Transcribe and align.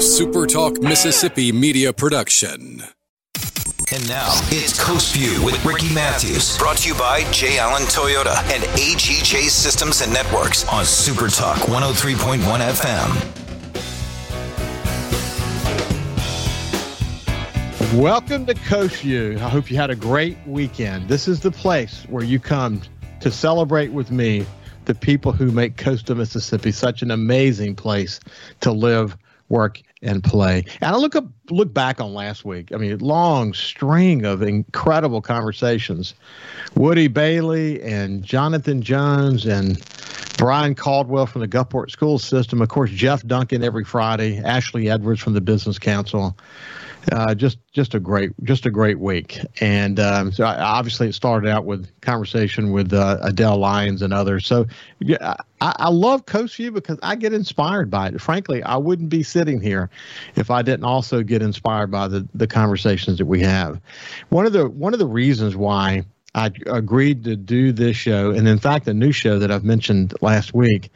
a 0.00 0.02
Super 0.02 0.46
Talk 0.46 0.80
Mississippi 0.80 1.52
media 1.52 1.92
production. 1.92 2.82
And 3.92 4.08
now 4.08 4.30
it's 4.44 4.82
Coast 4.82 5.14
View 5.14 5.44
with 5.44 5.62
Ricky 5.62 5.92
Matthews, 5.92 6.56
brought 6.56 6.78
to 6.78 6.88
you 6.88 6.94
by 6.94 7.30
J. 7.32 7.58
Allen 7.58 7.82
Toyota 7.82 8.34
and 8.50 8.62
AGJ 8.80 9.50
Systems 9.50 10.00
and 10.00 10.10
Networks 10.10 10.66
on 10.68 10.86
Super 10.86 11.28
Talk 11.28 11.58
103.1 11.68 12.38
FM. 12.40 13.12
Welcome 18.00 18.46
to 18.46 18.54
Coast 18.54 19.02
View. 19.02 19.36
I 19.36 19.50
hope 19.50 19.70
you 19.70 19.76
had 19.76 19.90
a 19.90 19.96
great 19.96 20.38
weekend. 20.46 21.10
This 21.10 21.28
is 21.28 21.40
the 21.40 21.50
place 21.50 22.06
where 22.08 22.24
you 22.24 22.40
come 22.40 22.80
to 23.20 23.30
celebrate 23.30 23.92
with 23.92 24.10
me 24.10 24.46
the 24.86 24.94
people 24.94 25.32
who 25.32 25.50
make 25.50 25.76
coastal 25.76 26.16
Mississippi 26.16 26.72
such 26.72 27.02
an 27.02 27.10
amazing 27.10 27.76
place 27.76 28.18
to 28.60 28.72
live, 28.72 29.14
work, 29.50 29.82
and 30.02 30.24
play. 30.24 30.64
And 30.80 30.94
I 30.94 30.96
look 30.96 31.14
up, 31.14 31.26
look 31.50 31.74
back 31.74 32.00
on 32.00 32.14
last 32.14 32.44
week. 32.44 32.72
I 32.72 32.76
mean, 32.76 32.96
long 32.98 33.52
string 33.52 34.24
of 34.24 34.40
incredible 34.40 35.20
conversations. 35.20 36.14
Woody 36.74 37.08
Bailey 37.08 37.82
and 37.82 38.22
Jonathan 38.22 38.80
Jones 38.80 39.44
and 39.44 39.78
Brian 40.38 40.74
Caldwell 40.74 41.26
from 41.26 41.42
the 41.42 41.48
Gulfport 41.48 41.90
School 41.90 42.18
System. 42.18 42.62
Of 42.62 42.70
course, 42.70 42.90
Jeff 42.90 43.26
Duncan 43.26 43.62
every 43.62 43.84
Friday. 43.84 44.38
Ashley 44.38 44.88
Edwards 44.88 45.20
from 45.20 45.34
the 45.34 45.42
Business 45.42 45.78
Council 45.78 46.34
uh, 47.12 47.34
just 47.34 47.58
just 47.72 47.94
a 47.94 48.00
great 48.00 48.32
just 48.44 48.66
a 48.66 48.70
great 48.70 48.98
week. 48.98 49.38
And 49.60 49.98
um, 49.98 50.32
so 50.32 50.44
I, 50.44 50.60
obviously 50.60 51.08
it 51.08 51.14
started 51.14 51.48
out 51.48 51.64
with 51.64 51.88
conversation 52.00 52.72
with 52.72 52.92
uh, 52.92 53.18
Adele 53.22 53.56
Lyons 53.58 54.02
and 54.02 54.12
others. 54.12 54.46
So 54.46 54.66
yeah, 54.98 55.34
I, 55.60 55.74
I 55.78 55.88
love 55.90 56.26
Coast 56.26 56.56
View 56.56 56.72
because 56.72 56.98
I 57.02 57.16
get 57.16 57.32
inspired 57.32 57.90
by 57.90 58.08
it. 58.08 58.20
Frankly, 58.20 58.62
I 58.62 58.76
wouldn't 58.76 59.08
be 59.08 59.22
sitting 59.22 59.60
here 59.60 59.90
if 60.36 60.50
I 60.50 60.62
didn't 60.62 60.84
also 60.84 61.22
get 61.22 61.42
inspired 61.42 61.90
by 61.90 62.08
the 62.08 62.28
the 62.34 62.46
conversations 62.46 63.18
that 63.18 63.26
we 63.26 63.40
have. 63.40 63.80
One 64.28 64.46
of 64.46 64.52
the 64.52 64.68
one 64.68 64.92
of 64.92 64.98
the 64.98 65.06
reasons 65.06 65.56
why. 65.56 66.04
I 66.32 66.52
agreed 66.66 67.24
to 67.24 67.34
do 67.34 67.72
this 67.72 67.96
show, 67.96 68.30
and 68.30 68.46
in 68.46 68.60
fact, 68.60 68.84
the 68.84 68.94
new 68.94 69.10
show 69.10 69.40
that 69.40 69.50
I've 69.50 69.64
mentioned 69.64 70.14
last 70.20 70.54
week, 70.54 70.90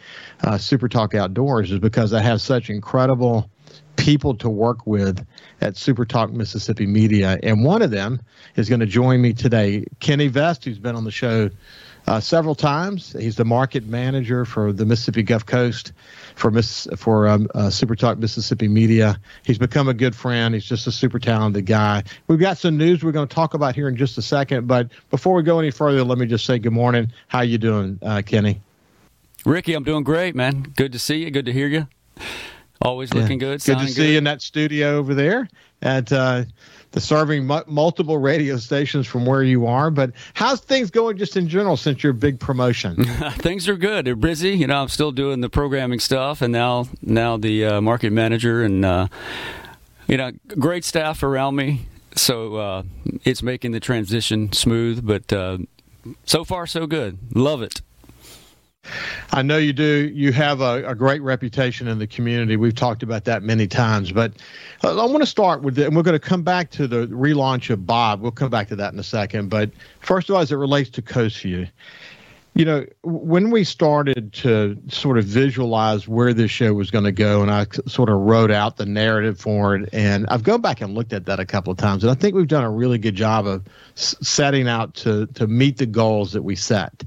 uh, 0.44 0.58
Super 0.58 0.88
Talk 0.88 1.12
Outdoors, 1.12 1.72
is 1.72 1.80
because 1.80 2.12
I 2.12 2.20
have 2.20 2.40
such 2.40 2.70
incredible 2.70 3.50
people 3.96 4.34
to 4.36 4.48
work 4.48 4.86
with 4.86 5.26
at 5.60 5.76
Super 5.76 6.04
Talk 6.04 6.32
Mississippi 6.32 6.86
Media. 6.86 7.38
And 7.42 7.64
one 7.64 7.82
of 7.82 7.90
them 7.90 8.20
is 8.56 8.68
going 8.68 8.80
to 8.80 8.86
join 8.86 9.20
me 9.22 9.32
today, 9.32 9.84
Kenny 10.00 10.28
Vest, 10.28 10.64
who's 10.64 10.78
been 10.78 10.96
on 10.96 11.04
the 11.04 11.10
show 11.10 11.50
uh, 12.06 12.20
several 12.20 12.54
times. 12.54 13.14
He's 13.18 13.36
the 13.36 13.44
market 13.44 13.86
manager 13.86 14.44
for 14.44 14.72
the 14.72 14.84
Mississippi 14.84 15.22
Gulf 15.22 15.46
Coast 15.46 15.92
for 16.34 16.50
Miss 16.50 16.86
for 16.96 17.28
um, 17.28 17.48
uh, 17.54 17.70
Super 17.70 17.96
Talk 17.96 18.18
Mississippi 18.18 18.68
Media. 18.68 19.18
He's 19.44 19.58
become 19.58 19.88
a 19.88 19.94
good 19.94 20.14
friend. 20.14 20.54
He's 20.54 20.64
just 20.64 20.86
a 20.86 20.92
super 20.92 21.18
talented 21.18 21.66
guy. 21.66 22.04
We've 22.26 22.38
got 22.38 22.58
some 22.58 22.76
news 22.76 23.02
we're 23.02 23.12
going 23.12 23.28
to 23.28 23.34
talk 23.34 23.54
about 23.54 23.74
here 23.74 23.88
in 23.88 23.96
just 23.96 24.18
a 24.18 24.22
second. 24.22 24.66
But 24.66 24.90
before 25.10 25.34
we 25.34 25.42
go 25.42 25.58
any 25.58 25.70
further, 25.70 26.04
let 26.04 26.18
me 26.18 26.26
just 26.26 26.44
say 26.44 26.58
good 26.58 26.72
morning. 26.72 27.10
How 27.28 27.40
you 27.40 27.58
doing, 27.58 27.98
uh, 28.02 28.22
Kenny? 28.24 28.60
Ricky, 29.46 29.74
I'm 29.74 29.84
doing 29.84 30.04
great, 30.04 30.34
man. 30.34 30.62
Good 30.76 30.92
to 30.92 30.98
see 30.98 31.24
you. 31.24 31.30
Good 31.30 31.46
to 31.46 31.52
hear 31.52 31.66
you. 31.66 31.86
Always 32.82 33.14
looking 33.14 33.40
yeah. 33.40 33.56
good. 33.56 33.64
Good 33.64 33.78
to 33.78 33.86
see 33.88 33.94
good. 33.94 34.10
you 34.10 34.18
in 34.18 34.24
that 34.24 34.42
studio 34.42 34.96
over 34.96 35.14
there 35.14 35.48
at 35.82 36.12
uh, 36.12 36.44
the 36.90 37.00
serving 37.00 37.46
multiple 37.66 38.18
radio 38.18 38.56
stations 38.56 39.06
from 39.06 39.26
where 39.26 39.42
you 39.42 39.66
are. 39.66 39.90
But 39.90 40.12
how's 40.34 40.60
things 40.60 40.90
going 40.90 41.16
just 41.16 41.36
in 41.36 41.48
general 41.48 41.76
since 41.76 42.02
your 42.02 42.12
big 42.12 42.38
promotion? 42.38 43.04
things 43.34 43.68
are 43.68 43.76
good. 43.76 44.04
They're 44.04 44.16
busy. 44.16 44.50
You 44.50 44.66
know, 44.66 44.82
I'm 44.82 44.88
still 44.88 45.12
doing 45.12 45.40
the 45.40 45.48
programming 45.48 46.00
stuff, 46.00 46.42
and 46.42 46.52
now 46.52 46.86
now 47.02 47.36
the 47.36 47.64
uh, 47.64 47.80
market 47.80 48.12
manager, 48.12 48.62
and 48.62 48.84
uh, 48.84 49.08
you 50.06 50.16
know, 50.16 50.32
great 50.58 50.84
staff 50.84 51.22
around 51.22 51.56
me. 51.56 51.86
So 52.16 52.56
uh, 52.56 52.82
it's 53.24 53.42
making 53.42 53.72
the 53.72 53.80
transition 53.80 54.52
smooth. 54.52 55.06
But 55.06 55.32
uh, 55.32 55.58
so 56.24 56.44
far, 56.44 56.66
so 56.66 56.86
good. 56.86 57.18
Love 57.34 57.62
it. 57.62 57.80
I 59.32 59.42
know 59.42 59.56
you 59.56 59.72
do. 59.72 60.10
You 60.14 60.32
have 60.32 60.60
a, 60.60 60.86
a, 60.86 60.94
great 60.94 61.22
reputation 61.22 61.88
in 61.88 61.98
the 61.98 62.06
community. 62.06 62.56
We've 62.56 62.74
talked 62.74 63.02
about 63.02 63.24
that 63.24 63.42
many 63.42 63.66
times, 63.66 64.12
but 64.12 64.32
uh, 64.82 65.02
I 65.02 65.06
want 65.06 65.22
to 65.22 65.26
start 65.26 65.62
with 65.62 65.78
it, 65.78 65.86
and 65.86 65.96
we're 65.96 66.02
going 66.02 66.18
to 66.18 66.24
come 66.24 66.42
back 66.42 66.70
to 66.72 66.86
the 66.86 67.06
relaunch 67.08 67.70
of 67.70 67.86
Bob. 67.86 68.20
We'll 68.20 68.30
come 68.30 68.50
back 68.50 68.68
to 68.68 68.76
that 68.76 68.92
in 68.92 68.98
a 68.98 69.04
second. 69.04 69.50
But 69.50 69.70
first 70.00 70.28
of 70.28 70.36
all, 70.36 70.42
as 70.42 70.52
it 70.52 70.56
relates 70.56 70.90
to 70.90 71.02
Coast 71.02 71.40
View, 71.40 71.66
you 72.56 72.64
know, 72.64 72.86
when 73.02 73.50
we 73.50 73.64
started 73.64 74.32
to 74.32 74.80
sort 74.88 75.18
of 75.18 75.24
visualize 75.24 76.06
where 76.06 76.32
this 76.32 76.52
show 76.52 76.72
was 76.72 76.88
going 76.88 77.02
to 77.02 77.10
go, 77.10 77.42
and 77.42 77.50
I 77.50 77.66
sort 77.88 78.08
of 78.08 78.20
wrote 78.20 78.52
out 78.52 78.76
the 78.76 78.86
narrative 78.86 79.40
for 79.40 79.74
it, 79.74 79.88
and 79.92 80.24
I've 80.28 80.44
gone 80.44 80.60
back 80.60 80.80
and 80.80 80.94
looked 80.94 81.12
at 81.12 81.26
that 81.26 81.40
a 81.40 81.44
couple 81.44 81.72
of 81.72 81.78
times, 81.78 82.04
and 82.04 82.12
I 82.12 82.14
think 82.14 82.36
we've 82.36 82.46
done 82.46 82.62
a 82.62 82.70
really 82.70 82.98
good 82.98 83.16
job 83.16 83.48
of 83.48 83.64
setting 83.96 84.68
out 84.68 84.94
to 84.94 85.26
to 85.26 85.48
meet 85.48 85.78
the 85.78 85.86
goals 85.86 86.32
that 86.32 86.42
we 86.42 86.54
set. 86.54 87.02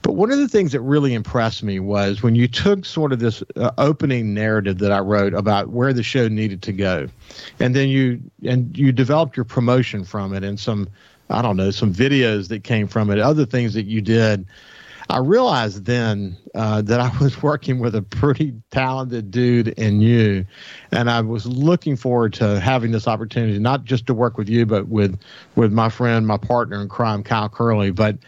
But 0.00 0.12
one 0.12 0.30
of 0.30 0.38
the 0.38 0.48
things 0.48 0.72
that 0.72 0.80
really 0.80 1.12
impressed 1.12 1.62
me 1.62 1.80
was 1.80 2.22
when 2.22 2.34
you 2.34 2.48
took 2.48 2.86
sort 2.86 3.12
of 3.12 3.18
this 3.18 3.42
uh, 3.56 3.72
opening 3.76 4.32
narrative 4.32 4.78
that 4.78 4.92
I 4.92 5.00
wrote 5.00 5.34
about 5.34 5.68
where 5.68 5.92
the 5.92 6.02
show 6.02 6.28
needed 6.28 6.62
to 6.62 6.72
go, 6.72 7.08
and 7.60 7.76
then 7.76 7.90
you 7.90 8.22
and 8.42 8.74
you 8.76 8.92
developed 8.92 9.36
your 9.36 9.44
promotion 9.44 10.02
from 10.02 10.32
it, 10.32 10.44
and 10.44 10.58
some 10.58 10.88
I 11.28 11.42
don't 11.42 11.58
know 11.58 11.72
some 11.72 11.92
videos 11.92 12.48
that 12.48 12.64
came 12.64 12.88
from 12.88 13.10
it, 13.10 13.18
other 13.18 13.44
things 13.44 13.74
that 13.74 13.84
you 13.84 14.00
did 14.00 14.46
I 15.10 15.18
realized 15.18 15.86
then 15.86 16.36
uh, 16.54 16.82
that 16.82 17.00
I 17.00 17.10
was 17.18 17.42
working 17.42 17.78
with 17.78 17.94
a 17.94 18.02
pretty 18.02 18.54
talented 18.70 19.30
dude 19.30 19.68
in 19.68 20.00
you, 20.00 20.44
and 20.92 21.10
I 21.10 21.20
was 21.20 21.46
looking 21.46 21.96
forward 21.96 22.34
to 22.34 22.60
having 22.60 22.90
this 22.90 23.08
opportunity, 23.08 23.58
not 23.58 23.84
just 23.84 24.06
to 24.08 24.14
work 24.14 24.36
with 24.36 24.48
you, 24.48 24.66
but 24.66 24.88
with 24.88 25.18
with 25.56 25.72
my 25.72 25.88
friend, 25.88 26.26
my 26.26 26.36
partner 26.36 26.80
in 26.82 26.88
crime, 26.88 27.22
Kyle 27.22 27.48
Curley. 27.48 27.90
But 27.90 28.18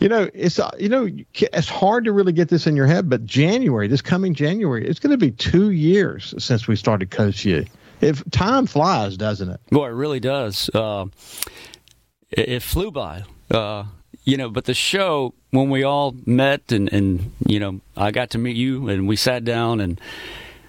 you 0.00 0.08
know, 0.08 0.28
it's 0.34 0.58
uh, 0.58 0.70
you 0.78 0.88
know, 0.88 1.08
it's 1.34 1.68
hard 1.68 2.04
to 2.04 2.12
really 2.12 2.32
get 2.32 2.48
this 2.48 2.66
in 2.66 2.74
your 2.76 2.86
head. 2.86 3.08
But 3.08 3.24
January, 3.24 3.88
this 3.88 4.02
coming 4.02 4.34
January, 4.34 4.86
it's 4.86 4.98
going 4.98 5.12
to 5.12 5.18
be 5.18 5.30
two 5.30 5.70
years 5.70 6.34
since 6.38 6.66
we 6.66 6.76
started 6.76 7.10
Coast 7.10 7.42
View. 7.42 7.66
If 8.00 8.28
time 8.30 8.66
flies, 8.66 9.16
doesn't 9.16 9.48
it? 9.48 9.60
Boy, 9.70 9.86
it 9.86 9.92
really 9.92 10.20
does. 10.20 10.68
Uh, 10.74 11.06
it, 12.30 12.48
it, 12.48 12.62
flew 12.62 12.90
by. 12.90 13.24
Uh, 13.50 13.84
you 14.24 14.36
know, 14.36 14.48
but 14.48 14.64
the 14.64 14.74
show 14.74 15.34
when 15.50 15.70
we 15.70 15.82
all 15.82 16.14
met 16.26 16.72
and 16.72 16.92
and 16.92 17.32
you 17.46 17.60
know 17.60 17.80
I 17.96 18.10
got 18.10 18.30
to 18.30 18.38
meet 18.38 18.56
you 18.56 18.88
and 18.88 19.06
we 19.06 19.16
sat 19.16 19.44
down 19.44 19.80
and 19.80 20.00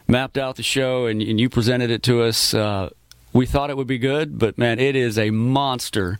mapped 0.08 0.38
out 0.38 0.56
the 0.56 0.64
show 0.64 1.08
and, 1.08 1.22
and 1.22 1.40
you 1.40 1.50
presented 1.50 1.90
it 1.90 2.04
to 2.04 2.22
us. 2.22 2.54
Uh, 2.54 2.90
we 3.34 3.46
thought 3.46 3.70
it 3.70 3.78
would 3.78 3.88
be 3.88 3.98
good, 3.98 4.40
but 4.40 4.58
man, 4.58 4.80
it 4.80 4.96
is 4.96 5.18
a 5.18 5.30
monster 5.30 6.20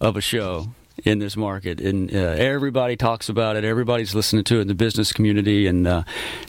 of 0.00 0.16
a 0.16 0.20
show 0.20 0.68
in 1.04 1.18
this 1.18 1.36
market, 1.36 1.80
and 1.80 2.12
uh, 2.14 2.18
everybody 2.18 2.96
talks 2.96 3.28
about 3.28 3.56
it. 3.56 3.64
Everybody's 3.64 4.14
listening 4.14 4.44
to 4.44 4.58
it 4.58 4.62
in 4.62 4.68
the 4.68 4.74
business 4.74 5.12
community, 5.12 5.66
and 5.66 5.86
uh, 5.86 6.02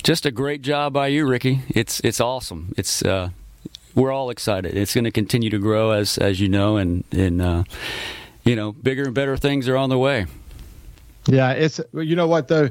just 0.04 0.26
a 0.26 0.32
great 0.32 0.62
job 0.62 0.94
by 0.94 1.08
you, 1.08 1.28
Ricky. 1.28 1.62
It's 1.70 2.00
it's 2.02 2.20
awesome. 2.20 2.74
It's 2.78 3.04
uh, 3.04 3.30
we're 3.96 4.12
all 4.12 4.30
excited. 4.30 4.76
It's 4.76 4.94
going 4.94 5.04
to 5.04 5.12
continue 5.12 5.50
to 5.50 5.60
grow 5.60 5.92
as 5.92 6.18
as 6.18 6.40
you 6.40 6.50
know, 6.50 6.78
and 6.78 7.04
and 7.12 7.42
uh, 7.42 7.64
you 8.44 8.56
know, 8.56 8.72
bigger 8.72 9.04
and 9.04 9.14
better 9.14 9.38
things 9.38 9.68
are 9.68 9.78
on 9.78 9.90
the 9.90 9.98
way. 9.98 10.26
Yeah, 11.28 11.52
it's 11.52 11.80
you 11.94 12.16
know 12.16 12.28
what 12.28 12.48
though, 12.48 12.70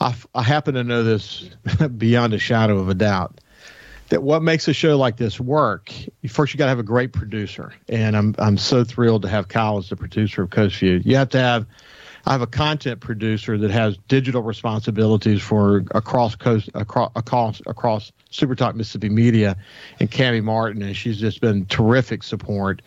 I, 0.00 0.14
I 0.34 0.42
happen 0.42 0.74
to 0.74 0.84
know 0.84 1.02
this 1.02 1.50
beyond 1.96 2.32
a 2.32 2.38
shadow 2.38 2.78
of 2.78 2.88
a 2.88 2.94
doubt 2.94 3.40
that 4.10 4.22
what 4.22 4.42
makes 4.42 4.68
a 4.68 4.72
show 4.72 4.98
like 4.98 5.16
this 5.16 5.40
work. 5.40 5.92
First, 6.28 6.52
you 6.52 6.58
got 6.58 6.66
to 6.66 6.70
have 6.70 6.78
a 6.78 6.84
great 6.84 7.12
producer, 7.12 7.72
and 7.88 8.16
I'm 8.16 8.34
I'm 8.38 8.58
so 8.58 8.84
thrilled 8.84 9.22
to 9.22 9.28
have 9.28 9.48
Kyle 9.48 9.78
as 9.78 9.88
the 9.88 9.96
producer 9.96 10.42
of 10.42 10.50
Coast 10.50 10.78
View. 10.78 11.00
You 11.04 11.16
have 11.16 11.30
to 11.30 11.38
have 11.38 11.66
I 12.26 12.32
have 12.32 12.42
a 12.42 12.46
content 12.46 13.00
producer 13.00 13.56
that 13.58 13.70
has 13.70 13.96
digital 14.08 14.42
responsibilities 14.42 15.42
for 15.42 15.84
across 15.92 16.34
coast 16.36 16.68
across 16.74 17.12
across 17.16 17.62
across 17.66 18.12
Super 18.30 18.54
Talk 18.54 18.76
Mississippi 18.76 19.08
Media, 19.08 19.56
and 19.98 20.10
Cami 20.10 20.42
Martin, 20.42 20.82
and 20.82 20.96
she's 20.96 21.18
just 21.18 21.40
been 21.40 21.66
terrific 21.66 22.22
support. 22.22 22.80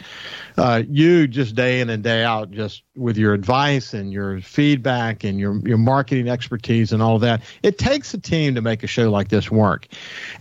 Uh, 0.57 0.83
you 0.87 1.27
just 1.27 1.55
day 1.55 1.81
in 1.81 1.89
and 1.89 2.01
day 2.01 2.23
out, 2.23 2.51
just 2.51 2.83
with 2.95 3.17
your 3.17 3.33
advice 3.33 3.93
and 3.93 4.13
your 4.13 4.39
feedback 4.41 5.23
and 5.23 5.39
your 5.39 5.59
your 5.67 5.77
marketing 5.77 6.29
expertise 6.29 6.91
and 6.93 7.01
all 7.01 7.15
of 7.15 7.21
that. 7.21 7.41
It 7.61 7.77
takes 7.77 8.13
a 8.13 8.19
team 8.19 8.55
to 8.55 8.61
make 8.61 8.83
a 8.83 8.87
show 8.87 9.11
like 9.11 9.27
this 9.27 9.51
work. 9.51 9.87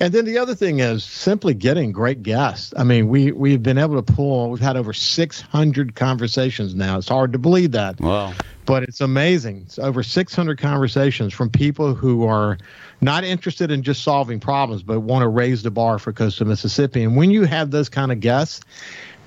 And 0.01 0.13
then 0.15 0.25
the 0.25 0.39
other 0.39 0.55
thing 0.55 0.81
is 0.81 1.03
simply 1.03 1.55
getting 1.55 1.93
great 1.93 2.23
guests. 2.23 2.73
I 2.77 2.85
mean, 2.85 3.09
we 3.09 3.33
we've 3.33 3.63
been 3.63 3.79
able 3.79 4.01
to 4.01 4.13
pull. 4.13 4.51
We've 4.51 4.61
had 4.61 4.77
over 4.77 4.93
600 4.93 5.95
conversations 5.97 6.75
now. 6.75 6.99
It's 6.99 7.09
hard 7.09 7.33
to 7.33 7.39
believe 7.39 7.73
that. 7.73 8.01
Wow 8.01 8.33
but 8.65 8.83
it's 8.85 9.01
amazing. 9.01 9.63
It's 9.67 9.79
over 9.79 10.03
600 10.03 10.59
conversations 10.59 11.35
from 11.35 11.51
people 11.51 11.95
who 11.95 12.27
are 12.27 12.59
not 13.03 13.25
interested 13.25 13.71
in 13.71 13.83
just 13.83 14.03
solving 14.03 14.41
problems, 14.41 14.83
but 14.83 15.01
want 15.01 15.23
to 15.23 15.29
raise 15.29 15.63
the 15.63 15.71
bar 15.71 15.99
for 15.99 16.13
coastal 16.13 16.47
Mississippi. 16.47 17.03
And 17.03 17.17
when 17.17 17.31
you 17.31 17.45
have 17.45 17.71
those 17.71 17.89
kind 17.89 18.13
of 18.13 18.21
guests, 18.21 18.61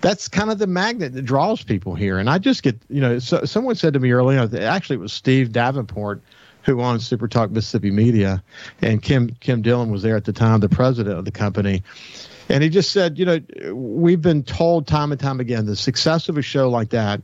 that's 0.01 0.27
kind 0.27 0.50
of 0.50 0.60
the 0.60 0.68
magnet 0.68 1.13
that 1.13 1.24
draws 1.24 1.63
people 1.63 1.95
here. 1.95 2.18
And 2.18 2.30
I 2.30 2.38
just 2.38 2.63
get, 2.63 2.77
you 2.89 3.01
know, 3.01 3.19
so, 3.19 3.44
someone 3.45 3.75
said 3.75 3.94
to 3.94 4.00
me 4.00 4.12
earlier, 4.12 4.50
actually, 4.62 4.95
it 4.95 5.00
was 5.00 5.13
Steve 5.13 5.51
Davenport 5.51 6.22
who 6.63 6.81
owns 6.81 7.06
Super 7.06 7.27
Talk 7.27 7.51
Mississippi 7.51 7.92
Media, 7.92 8.44
and 8.81 9.00
Kim 9.01 9.30
Kim 9.39 9.62
Dillon 9.62 9.92
was 9.92 10.01
there 10.01 10.16
at 10.16 10.25
the 10.25 10.33
time, 10.33 10.62
the 10.62 10.69
president 10.69 11.16
of 11.16 11.24
the 11.24 11.31
company 11.31 11.83
And 12.50 12.63
he 12.63 12.69
just 12.69 12.92
said, 12.92 13.18
you 13.18 13.25
know, 13.25 13.39
we've 13.74 14.22
been 14.22 14.44
told 14.44 14.88
time 14.88 15.12
and 15.12 15.19
time 15.19 15.39
again 15.39 15.66
the 15.66 15.75
success 15.75 16.30
of 16.30 16.38
a 16.38 16.42
show 16.42 16.69
like 16.69 16.89
that 16.89 17.22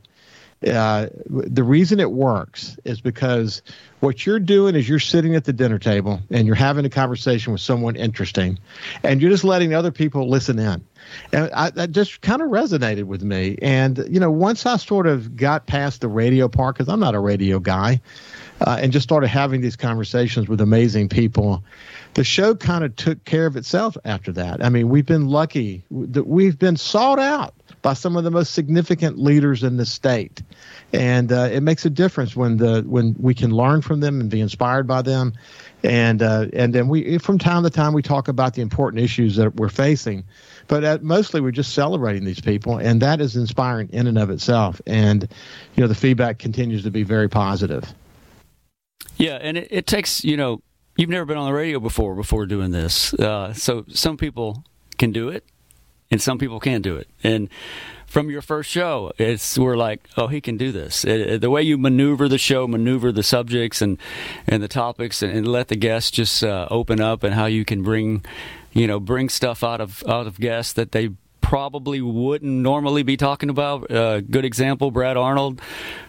uh, 0.66 1.08
the 1.26 1.62
reason 1.62 2.00
it 2.00 2.10
works 2.10 2.76
is 2.84 3.00
because 3.00 3.62
what 4.00 4.26
you're 4.26 4.40
doing 4.40 4.74
is 4.74 4.88
you're 4.88 4.98
sitting 4.98 5.34
at 5.34 5.44
the 5.44 5.52
dinner 5.52 5.78
table 5.78 6.20
and 6.30 6.46
you're 6.46 6.56
having 6.56 6.84
a 6.84 6.90
conversation 6.90 7.52
with 7.52 7.60
someone 7.60 7.96
interesting, 7.96 8.58
and 9.02 9.20
you're 9.20 9.30
just 9.30 9.44
letting 9.44 9.74
other 9.74 9.90
people 9.90 10.28
listen 10.28 10.58
in. 10.58 10.84
And 11.32 11.50
I, 11.52 11.70
that 11.70 11.92
just 11.92 12.20
kind 12.20 12.42
of 12.42 12.48
resonated 12.48 13.04
with 13.04 13.22
me. 13.22 13.58
And 13.60 13.98
you 14.08 14.20
know, 14.20 14.30
once 14.30 14.66
I 14.66 14.76
sort 14.76 15.06
of 15.06 15.36
got 15.36 15.66
past 15.66 16.00
the 16.00 16.08
radio 16.08 16.48
part, 16.48 16.76
because 16.76 16.88
I'm 16.88 17.00
not 17.00 17.14
a 17.14 17.20
radio 17.20 17.58
guy, 17.58 18.00
uh, 18.66 18.78
and 18.80 18.92
just 18.92 19.04
started 19.04 19.28
having 19.28 19.60
these 19.60 19.76
conversations 19.76 20.48
with 20.48 20.60
amazing 20.60 21.08
people, 21.08 21.64
the 22.14 22.24
show 22.24 22.54
kind 22.54 22.84
of 22.84 22.94
took 22.96 23.24
care 23.24 23.46
of 23.46 23.56
itself 23.56 23.96
after 24.04 24.32
that. 24.32 24.64
I 24.64 24.68
mean, 24.68 24.88
we've 24.88 25.06
been 25.06 25.28
lucky. 25.28 25.82
That 25.90 26.26
we've 26.26 26.58
been 26.58 26.76
sought 26.76 27.18
out 27.18 27.54
by 27.80 27.94
some 27.94 28.16
of 28.16 28.24
the 28.24 28.30
most 28.30 28.54
significant 28.54 29.18
leaders 29.18 29.64
in 29.64 29.76
the 29.76 29.86
state, 29.86 30.42
and 30.92 31.32
uh, 31.32 31.48
it 31.50 31.62
makes 31.62 31.84
a 31.84 31.90
difference 31.90 32.36
when 32.36 32.58
the 32.58 32.82
when 32.86 33.16
we 33.18 33.34
can 33.34 33.50
learn 33.50 33.82
from 33.82 34.00
them 34.00 34.20
and 34.20 34.30
be 34.30 34.40
inspired 34.40 34.86
by 34.86 35.02
them, 35.02 35.32
and 35.82 36.22
uh, 36.22 36.46
and 36.52 36.74
then 36.74 36.88
we 36.88 37.18
from 37.18 37.38
time 37.38 37.64
to 37.64 37.70
time 37.70 37.92
we 37.92 38.02
talk 38.02 38.28
about 38.28 38.54
the 38.54 38.62
important 38.62 39.02
issues 39.02 39.36
that 39.36 39.56
we're 39.56 39.68
facing, 39.68 40.24
but 40.68 40.84
at, 40.84 41.02
mostly 41.02 41.40
we're 41.40 41.50
just 41.50 41.74
celebrating 41.74 42.24
these 42.24 42.40
people, 42.40 42.76
and 42.76 43.02
that 43.02 43.20
is 43.20 43.34
inspiring 43.34 43.88
in 43.92 44.06
and 44.06 44.18
of 44.18 44.30
itself, 44.30 44.80
and 44.86 45.22
you 45.74 45.80
know 45.80 45.88
the 45.88 45.94
feedback 45.94 46.38
continues 46.38 46.84
to 46.84 46.90
be 46.90 47.02
very 47.02 47.28
positive. 47.28 47.92
Yeah, 49.16 49.38
and 49.40 49.56
it, 49.56 49.68
it 49.70 49.86
takes 49.86 50.24
you 50.24 50.36
know 50.36 50.62
you've 50.96 51.10
never 51.10 51.24
been 51.24 51.36
on 51.36 51.46
the 51.46 51.54
radio 51.54 51.80
before 51.80 52.14
before 52.14 52.46
doing 52.46 52.70
this, 52.70 53.14
uh, 53.14 53.52
so 53.54 53.84
some 53.88 54.16
people 54.16 54.64
can 54.98 55.12
do 55.12 55.28
it 55.28 55.44
and 56.12 56.20
some 56.20 56.38
people 56.38 56.60
can't 56.60 56.84
do 56.84 56.96
it. 56.96 57.08
And 57.24 57.48
from 58.06 58.28
your 58.28 58.42
first 58.42 58.70
show, 58.70 59.12
it's 59.16 59.58
we're 59.58 59.78
like, 59.78 60.06
oh, 60.18 60.26
he 60.26 60.42
can 60.42 60.58
do 60.58 60.70
this. 60.70 61.04
It, 61.04 61.20
it, 61.20 61.40
the 61.40 61.48
way 61.48 61.62
you 61.62 61.78
maneuver 61.78 62.28
the 62.28 62.38
show, 62.38 62.68
maneuver 62.68 63.10
the 63.10 63.22
subjects 63.22 63.80
and 63.80 63.98
and 64.46 64.62
the 64.62 64.68
topics, 64.68 65.22
and, 65.22 65.32
and 65.32 65.48
let 65.48 65.68
the 65.68 65.76
guests 65.76 66.10
just 66.10 66.44
uh, 66.44 66.68
open 66.70 67.00
up, 67.00 67.24
and 67.24 67.34
how 67.34 67.46
you 67.46 67.64
can 67.64 67.82
bring, 67.82 68.24
you 68.72 68.86
know, 68.86 69.00
bring 69.00 69.30
stuff 69.30 69.64
out 69.64 69.80
of 69.80 70.04
out 70.06 70.26
of 70.26 70.38
guests 70.38 70.74
that 70.74 70.92
they 70.92 71.10
probably 71.52 72.00
wouldn't 72.00 72.50
normally 72.50 73.02
be 73.02 73.14
talking 73.14 73.50
about. 73.50 73.90
Uh, 73.90 74.22
good 74.22 74.46
example, 74.46 74.90
Brad 74.90 75.18
Arnold 75.18 75.60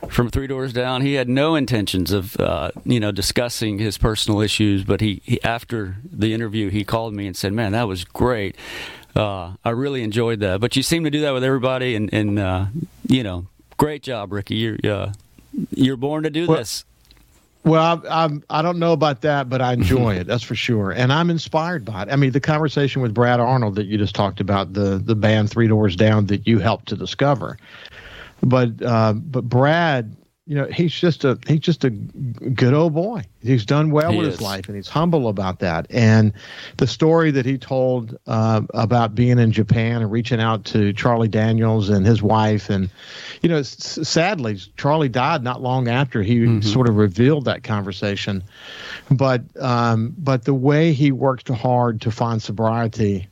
from 0.08 0.30
Three 0.30 0.48
Doors 0.48 0.72
Down. 0.72 1.02
He 1.02 1.16
had 1.16 1.28
no 1.28 1.56
intentions 1.56 2.14
of, 2.14 2.40
uh, 2.40 2.72
you 2.86 2.98
know, 2.98 3.12
discussing 3.12 3.78
his 3.78 3.98
personal 3.98 4.40
issues, 4.40 4.86
but 4.86 5.02
he, 5.02 5.22
he, 5.26 5.44
after 5.44 5.98
the 6.10 6.34
interview, 6.34 6.70
he 6.70 6.86
called 6.86 7.14
me 7.14 7.28
and 7.28 7.36
said, 7.36 7.52
"Man, 7.52 7.74
that 7.74 7.90
was 7.90 8.06
great 8.06 8.56
uh, 9.18 9.56
I 9.66 9.72
really 9.72 10.02
enjoyed 10.02 10.40
that. 10.40 10.62
But 10.62 10.78
you 10.78 10.82
seem 10.82 11.04
to 11.04 11.10
do 11.10 11.20
that 11.22 11.32
with 11.32 11.44
everybody, 11.44 11.96
and, 11.96 12.12
and 12.14 12.40
uh, 12.40 12.68
you 13.10 13.22
know, 13.22 13.48
great 13.76 14.02
job, 14.02 14.32
Ricky. 14.32 14.56
You're 14.56 14.78
uh, 14.86 15.12
you're 15.72 15.98
born 15.98 16.24
to 16.24 16.30
do 16.30 16.48
well, 16.48 16.60
this. 16.60 16.86
Well, 17.64 18.04
I, 18.10 18.24
I'm, 18.24 18.44
I 18.50 18.62
don't 18.62 18.78
know 18.78 18.92
about 18.92 19.22
that, 19.22 19.50
but 19.50 19.62
I 19.62 19.74
enjoy 19.74 20.16
it. 20.16 20.28
That's 20.28 20.44
for 20.44 20.56
sure, 20.56 20.92
and 20.92 21.14
I'm 21.14 21.30
inspired 21.30 21.86
by 21.86 22.04
it. 22.04 22.10
I 22.12 22.18
mean, 22.18 22.32
the 22.32 22.42
conversation 22.42 23.02
with 23.02 23.14
Brad 23.14 23.40
Arnold 23.40 23.76
that 23.76 23.86
you 23.86 23.98
just 23.98 24.16
talked 24.16 24.42
about, 24.42 24.74
the 24.74 24.98
the 24.98 25.16
band 25.16 25.50
Three 25.50 25.68
Doors 25.68 25.96
Down 25.96 26.26
that 26.28 26.46
you 26.46 26.60
helped 26.60 26.88
to 26.90 26.98
discover, 26.98 27.58
but 28.42 28.82
uh, 28.82 29.14
but 29.14 29.48
Brad 29.48 30.14
you 30.46 30.56
know 30.56 30.66
he's 30.66 30.92
just 30.92 31.24
a 31.24 31.40
he's 31.48 31.62
just 31.62 31.86
a 31.86 31.90
good 31.90 32.74
old 32.74 32.94
boy 32.94 33.24
he's 33.42 33.66
done 33.66 33.92
well 33.92 34.12
he 34.12 34.18
with 34.18 34.28
is. 34.28 34.34
his 34.34 34.42
life 34.42 34.68
and 34.68 34.76
he's 34.76 34.90
humble 34.90 35.30
about 35.30 35.60
that 35.60 35.88
and 35.90 36.34
the 36.78 36.88
story 36.88 37.32
that 37.32 37.46
he 37.46 37.58
told 37.58 38.18
uh, 38.28 38.62
about 38.74 39.16
being 39.16 39.40
in 39.40 39.52
japan 39.54 40.02
and 40.02 40.12
reaching 40.12 40.42
out 40.42 40.66
to 40.66 40.92
charlie 40.92 41.30
daniels 41.30 41.90
and 41.90 42.06
his 42.06 42.22
wife 42.22 42.70
and 42.70 42.90
you 43.42 43.48
know 43.48 43.58
s- 43.58 44.00
sadly 44.08 44.60
charlie 44.76 45.10
died 45.10 45.44
not 45.44 45.62
long 45.62 45.88
after 45.88 46.22
he 46.22 46.40
mm-hmm. 46.40 46.62
sort 46.62 46.90
of 46.90 46.98
revealed 46.98 47.46
that 47.46 47.64
conversation 47.64 48.44
but 49.10 49.42
um, 49.62 50.14
but 50.18 50.44
the 50.44 50.54
way 50.54 50.92
he 50.92 51.12
worked 51.12 51.48
hard 51.48 52.02
to 52.02 52.12
find 52.12 52.42
sobriety 52.42 53.28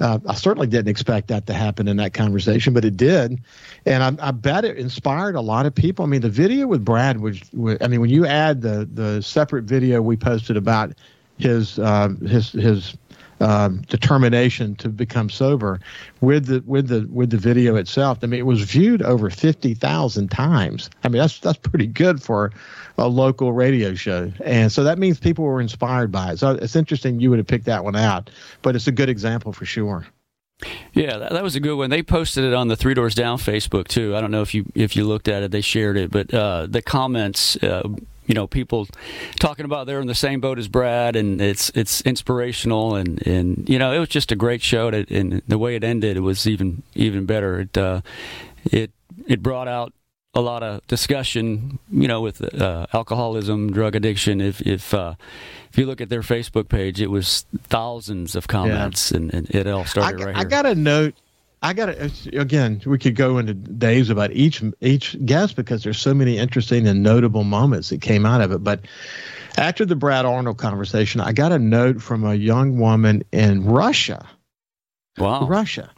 uh, 0.00 0.18
I 0.26 0.34
certainly 0.34 0.66
didn't 0.66 0.88
expect 0.88 1.28
that 1.28 1.46
to 1.46 1.54
happen 1.54 1.86
in 1.86 1.96
that 1.98 2.14
conversation, 2.14 2.74
but 2.74 2.84
it 2.84 2.96
did, 2.96 3.40
and 3.86 4.02
I, 4.02 4.28
I, 4.28 4.30
bet 4.32 4.64
it 4.64 4.76
inspired 4.76 5.36
a 5.36 5.40
lot 5.40 5.66
of 5.66 5.74
people. 5.74 6.04
I 6.04 6.08
mean, 6.08 6.20
the 6.20 6.28
video 6.28 6.66
with 6.66 6.84
Brad 6.84 7.20
was, 7.20 7.40
I 7.80 7.86
mean, 7.86 8.00
when 8.00 8.10
you 8.10 8.26
add 8.26 8.60
the 8.62 8.88
the 8.92 9.22
separate 9.22 9.64
video 9.64 10.02
we 10.02 10.16
posted 10.16 10.56
about 10.56 10.94
his 11.38 11.78
uh, 11.78 12.08
his 12.26 12.52
his 12.52 12.96
um, 13.40 13.82
determination 13.88 14.74
to 14.76 14.88
become 14.88 15.30
sober 15.30 15.80
with 16.20 16.46
the 16.46 16.62
with 16.66 16.88
the 16.88 17.06
with 17.10 17.30
the 17.30 17.36
video 17.36 17.76
itself. 17.76 18.18
I 18.22 18.26
mean, 18.26 18.40
it 18.40 18.46
was 18.46 18.62
viewed 18.62 19.02
over 19.02 19.30
fifty 19.30 19.74
thousand 19.74 20.30
times. 20.30 20.90
I 21.02 21.08
mean, 21.08 21.20
that's 21.20 21.40
that's 21.40 21.58
pretty 21.58 21.86
good 21.86 22.22
for 22.22 22.52
a 22.98 23.08
local 23.08 23.52
radio 23.52 23.94
show, 23.94 24.32
and 24.44 24.70
so 24.70 24.84
that 24.84 24.98
means 24.98 25.18
people 25.18 25.44
were 25.44 25.60
inspired 25.60 26.12
by 26.12 26.32
it. 26.32 26.38
So 26.38 26.52
it's 26.52 26.76
interesting 26.76 27.20
you 27.20 27.30
would 27.30 27.38
have 27.38 27.46
picked 27.46 27.66
that 27.66 27.84
one 27.84 27.96
out, 27.96 28.30
but 28.62 28.76
it's 28.76 28.86
a 28.86 28.92
good 28.92 29.08
example 29.08 29.52
for 29.52 29.64
sure. 29.64 30.06
Yeah, 30.92 31.18
that, 31.18 31.32
that, 31.32 31.42
was 31.42 31.56
a 31.56 31.60
good 31.60 31.74
one. 31.74 31.90
They 31.90 32.02
posted 32.02 32.44
it 32.44 32.54
on 32.54 32.68
the 32.68 32.76
Three 32.76 32.94
Doors 32.94 33.14
Down 33.14 33.38
Facebook 33.38 33.88
too. 33.88 34.14
I 34.14 34.20
don't 34.20 34.30
know 34.30 34.42
if 34.42 34.54
you 34.54 34.64
if 34.74 34.94
you 34.94 35.04
looked 35.04 35.28
at 35.28 35.42
it, 35.42 35.50
they 35.50 35.60
shared 35.60 35.96
it, 35.96 36.10
but 36.10 36.32
uh, 36.32 36.66
the 36.68 36.80
comments 36.80 37.56
uh, 37.56 37.88
you 38.26 38.34
know 38.34 38.46
people 38.46 38.86
talking 39.38 39.64
about 39.64 39.86
they're 39.86 40.00
in 40.00 40.06
the 40.06 40.14
same 40.14 40.40
boat 40.40 40.58
as 40.58 40.68
Brad, 40.68 41.16
and 41.16 41.40
it's 41.40 41.70
it's 41.74 42.00
inspirational, 42.02 42.94
and 42.94 43.24
and 43.26 43.68
you 43.68 43.78
know 43.78 43.92
it 43.92 43.98
was 43.98 44.08
just 44.08 44.32
a 44.32 44.36
great 44.36 44.62
show, 44.62 44.90
to, 44.90 45.06
and 45.14 45.42
the 45.46 45.58
way 45.58 45.76
it 45.76 45.84
ended, 45.84 46.16
it 46.16 46.20
was 46.20 46.46
even 46.46 46.82
even 46.94 47.26
better. 47.26 47.60
It 47.60 47.76
uh, 47.76 48.00
it 48.64 48.90
it 49.26 49.42
brought 49.42 49.68
out 49.68 49.92
a 50.34 50.40
lot 50.40 50.62
of 50.62 50.84
discussion, 50.88 51.78
you 51.90 52.08
know, 52.08 52.20
with 52.20 52.42
uh, 52.60 52.86
alcoholism, 52.92 53.72
drug 53.72 53.94
addiction. 53.94 54.40
If 54.40 54.60
if 54.62 54.92
uh, 54.92 55.14
if 55.70 55.78
you 55.78 55.86
look 55.86 56.00
at 56.00 56.08
their 56.08 56.22
Facebook 56.22 56.68
page, 56.68 57.00
it 57.00 57.10
was 57.10 57.46
thousands 57.64 58.34
of 58.34 58.48
comments, 58.48 59.10
yeah. 59.10 59.18
and, 59.18 59.34
and, 59.34 59.50
it 59.50 59.66
all 59.66 59.84
started 59.84 60.20
I, 60.20 60.24
right 60.26 60.34
I 60.36 60.38
here. 60.38 60.46
I 60.46 60.50
got 60.50 60.66
a 60.66 60.74
note 60.74 61.14
I 61.64 61.72
got 61.72 61.86
to 61.86 62.04
uh, 62.04 62.40
again. 62.40 62.82
We 62.84 62.98
could 62.98 63.16
go 63.16 63.38
into 63.38 63.54
days 63.54 64.10
about 64.10 64.32
each 64.32 64.62
each 64.82 65.16
guest 65.24 65.56
because 65.56 65.82
there's 65.82 65.98
so 65.98 66.12
many 66.12 66.36
interesting 66.36 66.86
and 66.86 67.02
notable 67.02 67.42
moments 67.42 67.88
that 67.88 68.02
came 68.02 68.26
out 68.26 68.42
of 68.42 68.52
it. 68.52 68.62
But 68.62 68.84
after 69.56 69.86
the 69.86 69.96
Brad 69.96 70.26
Arnold 70.26 70.58
conversation, 70.58 71.22
I 71.22 71.32
got 71.32 71.52
a 71.52 71.58
note 71.58 72.02
from 72.02 72.22
a 72.22 72.34
young 72.34 72.78
woman 72.78 73.24
in 73.32 73.64
Russia. 73.64 74.28
Wow, 75.16 75.46
Russia. 75.46 75.90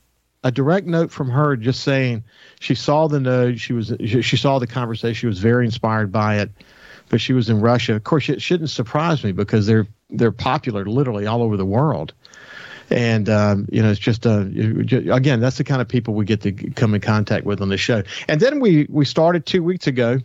A 0.44 0.52
direct 0.52 0.86
note 0.86 1.10
from 1.10 1.28
her, 1.30 1.56
just 1.56 1.82
saying 1.82 2.22
she 2.60 2.76
saw 2.76 3.08
the 3.08 3.18
note. 3.18 3.58
She 3.58 3.72
was 3.72 3.92
she 4.00 4.36
saw 4.36 4.60
the 4.60 4.68
conversation. 4.68 5.14
She 5.14 5.26
was 5.26 5.40
very 5.40 5.64
inspired 5.64 6.12
by 6.12 6.38
it. 6.38 6.52
But 7.08 7.20
she 7.20 7.32
was 7.32 7.50
in 7.50 7.60
Russia. 7.60 7.96
Of 7.96 8.04
course, 8.04 8.28
it 8.28 8.40
shouldn't 8.40 8.70
surprise 8.70 9.24
me 9.24 9.32
because 9.32 9.66
they're 9.66 9.88
they're 10.10 10.30
popular 10.30 10.84
literally 10.84 11.26
all 11.26 11.42
over 11.42 11.56
the 11.56 11.66
world 11.66 12.12
and 12.90 13.28
um, 13.28 13.68
you 13.70 13.82
know 13.82 13.90
it's 13.90 14.00
just 14.00 14.26
uh, 14.26 14.44
again 15.12 15.40
that's 15.40 15.58
the 15.58 15.64
kind 15.64 15.80
of 15.80 15.88
people 15.88 16.14
we 16.14 16.24
get 16.24 16.40
to 16.42 16.52
come 16.52 16.94
in 16.94 17.00
contact 17.00 17.44
with 17.44 17.60
on 17.60 17.68
the 17.68 17.76
show. 17.76 18.02
And 18.28 18.40
then 18.40 18.60
we 18.60 18.86
we 18.88 19.04
started 19.04 19.46
two 19.46 19.62
weeks 19.62 19.86
ago 19.86 20.20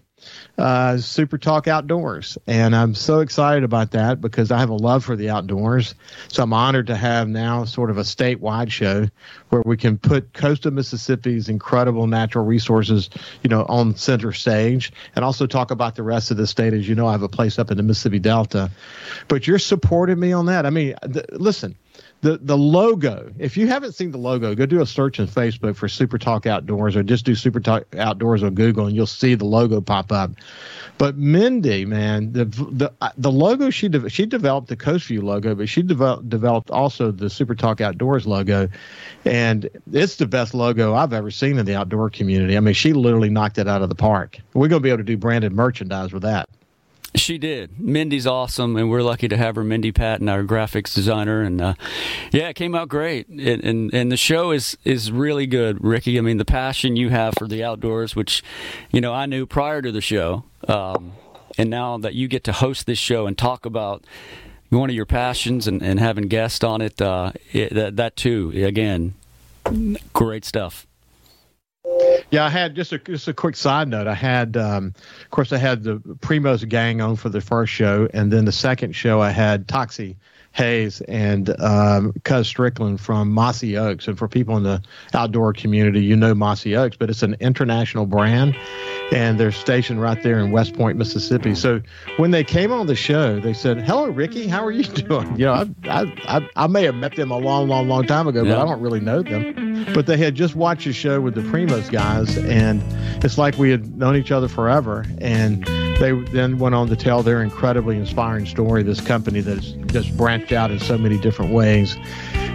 uh, 0.58 0.98
super 0.98 1.38
talk 1.38 1.68
outdoors. 1.68 2.38
And 2.46 2.76
i'm 2.76 2.94
so 2.94 3.20
excited 3.20 3.64
about 3.64 3.92
that 3.92 4.22
because 4.22 4.52
i 4.52 4.60
have 4.60 4.70
a 4.70 4.76
love 4.76 5.04
for 5.04 5.16
the 5.16 5.30
outdoors. 5.30 5.96
So 6.28 6.44
i'm 6.44 6.54
honored 6.54 6.88
to 6.88 6.96
have 6.96 7.28
now 7.28 7.66
sort 7.66 7.90
of 7.90 7.98
a 7.98 8.02
statewide 8.02 8.72
show 8.72 9.08
where 9.50 9.64
we 9.66 9.78
can 9.78 9.98
put 9.98 10.34
coastal 10.34 10.72
mississippi's 10.72 11.50
incredible 11.50 12.08
natural 12.08 12.46
resources 12.46 13.10
you 13.44 13.50
know 13.50 13.66
on 13.68 13.96
center 13.96 14.32
stage 14.32 14.92
and 15.16 15.26
also 15.26 15.48
talk 15.48 15.72
about 15.72 15.96
the 15.96 16.04
rest 16.04 16.32
of 16.32 16.38
the 16.38 16.48
state. 16.48 16.74
As 16.74 16.88
you 16.88 16.96
know 16.96 17.08
i 17.08 17.12
have 17.12 17.24
a 17.24 17.30
place 17.30 17.58
up 17.58 17.72
in 17.72 17.78
the 17.78 17.84
mississippi 17.84 18.20
delta. 18.20 18.70
But 19.28 19.48
you're 19.48 19.60
supporting 19.60 20.20
me 20.20 20.34
on 20.34 20.46
that. 20.48 20.66
I 20.66 20.70
mean 20.70 20.96
th- 21.12 21.26
listen 21.32 21.76
the 22.22 22.38
the 22.38 22.58
logo. 22.58 23.32
If 23.40 23.58
you 23.58 23.68
haven't 23.68 23.94
seen 23.94 24.12
the 24.12 24.18
logo, 24.18 24.54
go 24.54 24.66
do 24.66 24.82
a 24.82 24.86
search 24.86 25.20
on 25.20 25.28
Facebook 25.28 25.76
for 25.76 25.88
Super 25.88 26.18
Talk 26.18 26.46
Outdoors, 26.46 26.96
or 26.96 27.04
just 27.04 27.26
do 27.26 27.36
Super 27.36 27.60
Talk 27.60 27.84
Outdoors 27.98 28.44
on 28.44 28.54
Google, 28.54 28.86
and 28.86 28.96
you'll 28.96 29.08
see 29.08 29.34
the 29.36 29.46
logo 29.46 29.82
pop 29.82 30.12
up. 30.12 30.32
But 31.00 31.18
Mindy, 31.18 31.84
man, 31.86 32.32
the 32.32 32.46
the 32.46 32.94
uh, 33.02 33.10
the 33.18 33.32
logo 33.32 33.72
she 33.72 33.90
de- 33.90 34.10
she 34.10 34.28
developed 34.28 34.68
the 34.68 34.78
Coastview 34.78 35.24
logo, 35.24 35.56
but 35.56 35.68
she 35.68 35.82
developed 35.82 36.30
developed 36.30 36.70
also 36.70 37.12
the 37.12 37.30
Super 37.30 37.56
Talk 37.56 37.82
Outdoors 37.82 38.28
logo, 38.28 38.70
and 39.26 39.68
it's 39.92 40.18
the 40.18 40.28
best 40.28 40.54
logo 40.54 40.94
I've 40.94 41.14
ever 41.14 41.32
seen 41.32 41.58
in 41.58 41.66
the 41.66 41.76
outdoor 41.76 42.12
community. 42.12 42.56
I 42.56 42.60
mean, 42.60 42.76
she 42.76 42.94
literally 42.94 43.30
knocked 43.30 43.58
it 43.58 43.68
out 43.68 43.82
of 43.82 43.90
the 43.90 43.96
park. 43.96 44.38
We're 44.54 44.68
to 44.68 44.80
be 44.80 44.90
able 44.90 45.00
to 45.00 45.04
do 45.04 45.18
branded 45.18 45.54
merchandise 45.54 46.14
with 46.14 46.22
that. 46.24 46.48
She 47.14 47.38
did. 47.38 47.78
Mindy's 47.80 48.26
awesome, 48.26 48.78
and 48.78 48.90
we're 48.90 49.02
lucky 49.02 49.28
to 49.28 49.36
have 49.36 49.56
her, 49.56 49.64
Mindy 49.64 49.92
Patton, 49.92 50.30
our 50.30 50.44
graphics 50.44 50.94
designer. 50.96 51.42
And 51.42 51.62
uh, 51.62 51.74
yeah, 52.32 52.48
it 52.48 52.56
came 52.56 52.74
out 52.74 52.88
great. 52.88 53.28
And, 53.28 53.64
and, 53.64 53.94
and 53.94 54.12
the 54.12 54.18
show 54.18 54.52
is 54.52 54.78
is 54.86 55.12
really 55.12 55.46
good, 55.46 55.84
Ricky. 55.84 56.18
I 56.18 56.22
mean, 56.22 56.38
the 56.38 56.46
passion 56.46 56.96
you 56.96 57.10
have 57.10 57.34
for 57.38 57.48
the 57.48 57.64
outdoors, 57.64 58.16
which 58.16 58.44
you 58.92 59.02
know 59.02 59.14
I 59.14 59.26
knew 59.26 59.46
prior 59.46 59.82
to 59.82 59.92
the 59.92 60.02
show, 60.02 60.46
um, 60.68 61.14
and 61.58 61.70
now 61.70 61.98
that 61.98 62.14
you 62.16 62.28
get 62.30 62.46
to 62.46 62.54
host 62.54 62.86
this 62.86 63.00
show 63.00 63.28
and 63.28 63.38
talk 63.38 63.66
about 63.66 64.06
one 64.70 64.90
of 64.90 64.96
your 64.96 65.06
passions 65.06 65.68
and, 65.68 65.84
and 65.84 66.00
having 66.00 66.30
guests 66.30 66.64
on 66.64 66.82
it, 66.82 67.02
uh, 67.02 67.34
it 67.52 67.74
that, 67.74 67.98
that 67.98 68.16
too. 68.16 68.54
Again, 68.56 69.16
great 70.14 70.46
stuff. 70.46 70.88
Yeah, 72.30 72.46
I 72.46 72.50
had 72.50 72.76
just 72.76 72.94
a 72.94 73.00
just 73.00 73.28
a 73.28 73.34
quick 73.34 73.56
side 73.56 73.88
note. 73.88 74.08
I 74.08 74.14
had, 74.14 74.56
um, 74.56 74.94
of 75.22 75.30
course, 75.32 75.52
I 75.52 75.58
had 75.58 75.84
the 75.84 75.98
Primos 75.98 76.68
gang 76.68 77.02
on 77.02 77.16
for 77.16 77.30
the 77.30 77.42
first 77.42 77.74
show, 77.74 78.08
and 78.14 78.32
then 78.32 78.46
the 78.46 78.52
second 78.52 78.96
show 78.96 79.20
I 79.20 79.32
had 79.32 79.68
Toxey 79.68 80.18
Haas 80.54 81.02
and 81.02 81.50
um, 81.62 82.14
Cuz 82.24 82.48
Strickland 82.48 83.00
from 83.00 83.32
Mossy 83.32 83.78
Oaks. 83.78 84.08
And 84.08 84.18
for 84.18 84.28
people 84.28 84.58
in 84.58 84.64
the 84.64 84.82
outdoor 85.14 85.54
community, 85.54 86.04
you 86.04 86.16
know 86.16 86.34
Mossy 86.34 86.76
Oaks, 86.76 86.98
but 86.98 87.10
it's 87.10 87.24
an 87.24 87.36
international 87.40 88.06
brand, 88.06 88.56
and 89.12 89.40
they're 89.40 89.52
stationed 89.52 90.02
right 90.02 90.22
there 90.24 90.40
in 90.40 90.52
West 90.52 90.74
Point, 90.74 90.98
Mississippi. 90.98 91.56
So 91.56 91.82
when 92.18 92.32
they 92.32 92.44
came 92.44 92.72
on 92.72 92.88
the 92.88 92.96
show, 92.96 93.40
they 93.40 93.54
said, 93.54 93.82
"Hello, 93.82 94.08
Ricky. 94.08 94.48
How 94.48 94.64
are 94.66 94.72
you 94.72 94.84
doing?" 94.84 95.40
You 95.40 95.46
know, 95.46 95.54
I 95.54 95.66
I 95.90 96.38
I, 96.38 96.50
I 96.56 96.68
may 96.68 96.84
have 96.84 96.96
met 96.96 97.16
them 97.16 97.32
a 97.32 97.38
long, 97.38 97.68
long, 97.68 97.88
long 97.88 98.06
time 98.06 98.28
ago, 98.28 98.44
yeah. 98.44 98.56
but 98.56 98.62
I 98.62 98.66
don't 98.66 98.82
really 98.82 99.00
know 99.00 99.22
them. 99.22 99.86
But 99.94 100.06
they 100.06 100.18
had 100.18 100.36
just 100.36 100.56
watched 100.56 100.86
a 100.86 100.94
show 100.94 101.22
with 101.22 101.36
the 101.36 101.42
Primos 101.42 101.90
guys, 101.92 102.38
and 102.38 102.84
it's 103.24 103.38
like 103.38 103.58
we 103.58 103.70
had 103.70 103.98
known 103.98 104.16
each 104.16 104.32
other 104.32 104.48
forever, 104.48 105.06
and 105.20 105.66
they 106.02 106.14
then 106.32 106.58
went 106.58 106.74
on 106.74 106.88
to 106.88 106.96
tell 106.96 107.22
their 107.22 107.44
incredibly 107.44 107.96
inspiring 107.96 108.48
story. 108.48 108.82
This 108.82 109.00
company 109.00 109.40
that's 109.40 109.74
just 109.94 110.18
branched 110.18 110.52
out 110.52 110.72
in 110.72 110.80
so 110.80 110.98
many 110.98 111.20
different 111.20 111.54
ways. 111.54 111.96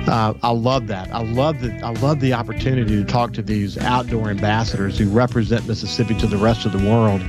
Uh, 0.08 0.34
I 0.42 0.50
love 0.50 0.88
that. 0.88 1.12
I 1.12 1.22
love 1.22 1.60
that. 1.60 1.80
I 1.84 1.92
love 1.92 2.18
the 2.18 2.32
opportunity 2.32 2.96
to 2.96 3.04
talk 3.04 3.32
to 3.34 3.42
these 3.42 3.78
outdoor 3.78 4.30
ambassadors 4.30 4.98
who 4.98 5.08
represent 5.08 5.64
Mississippi 5.68 6.16
to 6.16 6.26
the 6.26 6.36
rest 6.36 6.66
of 6.66 6.72
the 6.72 6.90
world 6.90 7.22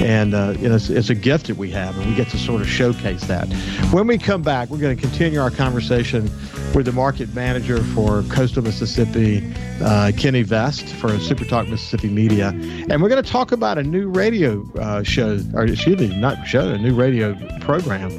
and 0.00 0.34
uh, 0.34 0.54
it's, 0.58 0.90
it's, 0.90 1.10
a 1.10 1.14
gift 1.14 1.46
that 1.46 1.56
we 1.56 1.70
have, 1.70 1.96
and 1.96 2.08
we 2.08 2.14
get 2.14 2.28
to 2.28 2.38
sort 2.38 2.60
of 2.60 2.68
showcase 2.68 3.24
that. 3.26 3.46
When 3.92 4.06
we 4.06 4.18
come 4.18 4.42
back, 4.42 4.70
we're 4.70 4.78
going 4.78 4.96
to 4.96 5.00
continue 5.00 5.40
our 5.40 5.50
conversation 5.50 6.30
with 6.74 6.86
the 6.86 6.92
market 6.92 7.34
manager 7.34 7.82
for 7.82 8.22
Coastal 8.24 8.62
Mississippi, 8.62 9.42
uh, 9.82 10.12
Kenny 10.16 10.42
Vest 10.42 10.86
for 10.86 11.18
Super 11.18 11.44
Talk 11.44 11.68
Mississippi 11.68 12.08
Media, 12.08 12.48
and 12.48 13.02
we're 13.02 13.08
going 13.08 13.22
to 13.22 13.30
talk 13.30 13.52
about 13.52 13.78
a 13.78 13.82
new 13.82 14.08
radio 14.08 14.66
uh, 14.78 15.02
show, 15.02 15.38
or 15.54 15.64
excuse 15.64 15.98
me, 15.98 16.16
not 16.18 16.44
show, 16.46 16.70
a 16.70 16.78
new 16.78 16.94
radio 16.94 17.34
program 17.60 18.10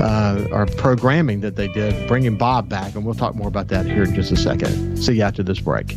uh, 0.00 0.46
or 0.50 0.66
programming 0.66 1.40
that 1.40 1.56
they 1.56 1.68
did, 1.68 2.06
bringing 2.08 2.36
Bob 2.36 2.68
back, 2.68 2.94
and 2.94 3.04
we'll 3.04 3.14
talk 3.14 3.34
more 3.34 3.48
about 3.48 3.68
that 3.68 3.86
here 3.86 4.04
in 4.04 4.14
just 4.14 4.32
a 4.32 4.36
second. 4.36 4.96
See 4.98 5.14
you 5.14 5.22
after 5.22 5.42
this 5.42 5.60
break. 5.60 5.96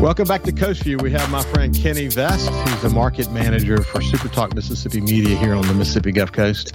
Welcome 0.00 0.26
back 0.26 0.44
to 0.44 0.52
Coast 0.52 0.82
View. 0.82 0.96
We 0.96 1.10
have 1.10 1.30
my 1.30 1.42
friend 1.42 1.74
Kenny 1.74 2.06
Vest, 2.06 2.48
who's 2.48 2.80
the 2.80 2.88
market 2.88 3.30
manager 3.32 3.82
for 3.82 4.00
Super 4.00 4.28
Talk 4.28 4.54
Mississippi 4.54 5.02
Media 5.02 5.36
here 5.36 5.54
on 5.54 5.66
the 5.66 5.74
Mississippi 5.74 6.10
Gulf 6.10 6.32
Coast, 6.32 6.74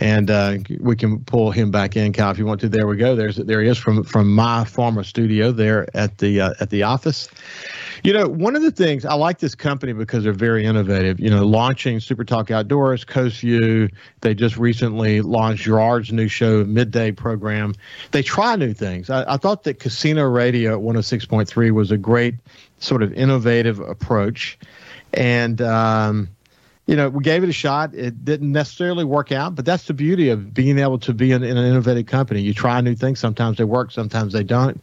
and 0.00 0.30
uh, 0.30 0.56
we 0.80 0.96
can 0.96 1.22
pull 1.22 1.50
him 1.50 1.70
back 1.70 1.96
in, 1.96 2.14
Kyle, 2.14 2.30
if 2.30 2.38
you 2.38 2.46
want 2.46 2.62
to. 2.62 2.70
There 2.70 2.86
we 2.86 2.96
go. 2.96 3.14
There's 3.14 3.36
there 3.36 3.60
he 3.60 3.68
is 3.68 3.76
from 3.76 4.04
from 4.04 4.34
my 4.34 4.64
former 4.64 5.04
studio 5.04 5.52
there 5.52 5.86
at 5.94 6.16
the 6.16 6.40
uh, 6.40 6.54
at 6.58 6.70
the 6.70 6.82
office. 6.82 7.28
You 8.02 8.12
know, 8.12 8.28
one 8.28 8.56
of 8.56 8.62
the 8.62 8.70
things 8.70 9.04
I 9.04 9.14
like 9.14 9.38
this 9.38 9.54
company 9.54 9.92
because 9.92 10.24
they're 10.24 10.32
very 10.32 10.64
innovative. 10.64 11.20
You 11.20 11.30
know, 11.30 11.44
launching 11.46 12.00
Super 12.00 12.24
Talk 12.24 12.50
Outdoors, 12.50 13.04
Coast 13.04 13.40
View. 13.40 13.88
They 14.20 14.34
just 14.34 14.56
recently 14.56 15.20
launched 15.20 15.64
Gerard's 15.64 16.12
new 16.12 16.28
show, 16.28 16.64
midday 16.64 17.12
program. 17.12 17.74
They 18.12 18.22
try 18.22 18.56
new 18.56 18.74
things. 18.74 19.10
I, 19.10 19.34
I 19.34 19.36
thought 19.36 19.64
that 19.64 19.78
Casino 19.78 20.24
Radio 20.24 20.74
at 20.74 20.80
106.3 20.80 21.70
was 21.72 21.90
a 21.90 21.96
great 21.96 22.34
sort 22.78 23.02
of 23.02 23.12
innovative 23.12 23.80
approach. 23.80 24.58
And, 25.12 25.60
um, 25.62 26.28
you 26.86 26.94
know, 26.94 27.08
we 27.08 27.22
gave 27.22 27.42
it 27.42 27.48
a 27.48 27.52
shot. 27.52 27.94
It 27.94 28.24
didn't 28.24 28.52
necessarily 28.52 29.04
work 29.04 29.32
out, 29.32 29.56
but 29.56 29.64
that's 29.64 29.84
the 29.84 29.94
beauty 29.94 30.28
of 30.28 30.54
being 30.54 30.78
able 30.78 31.00
to 31.00 31.12
be 31.12 31.32
in, 31.32 31.42
in, 31.42 31.56
an 31.56 31.66
innovative 31.66 32.06
company. 32.06 32.40
You 32.40 32.54
try 32.54 32.80
new 32.80 32.94
things. 32.94 33.18
Sometimes 33.18 33.58
they 33.58 33.64
work, 33.64 33.90
sometimes 33.90 34.32
they 34.32 34.44
don't. 34.44 34.80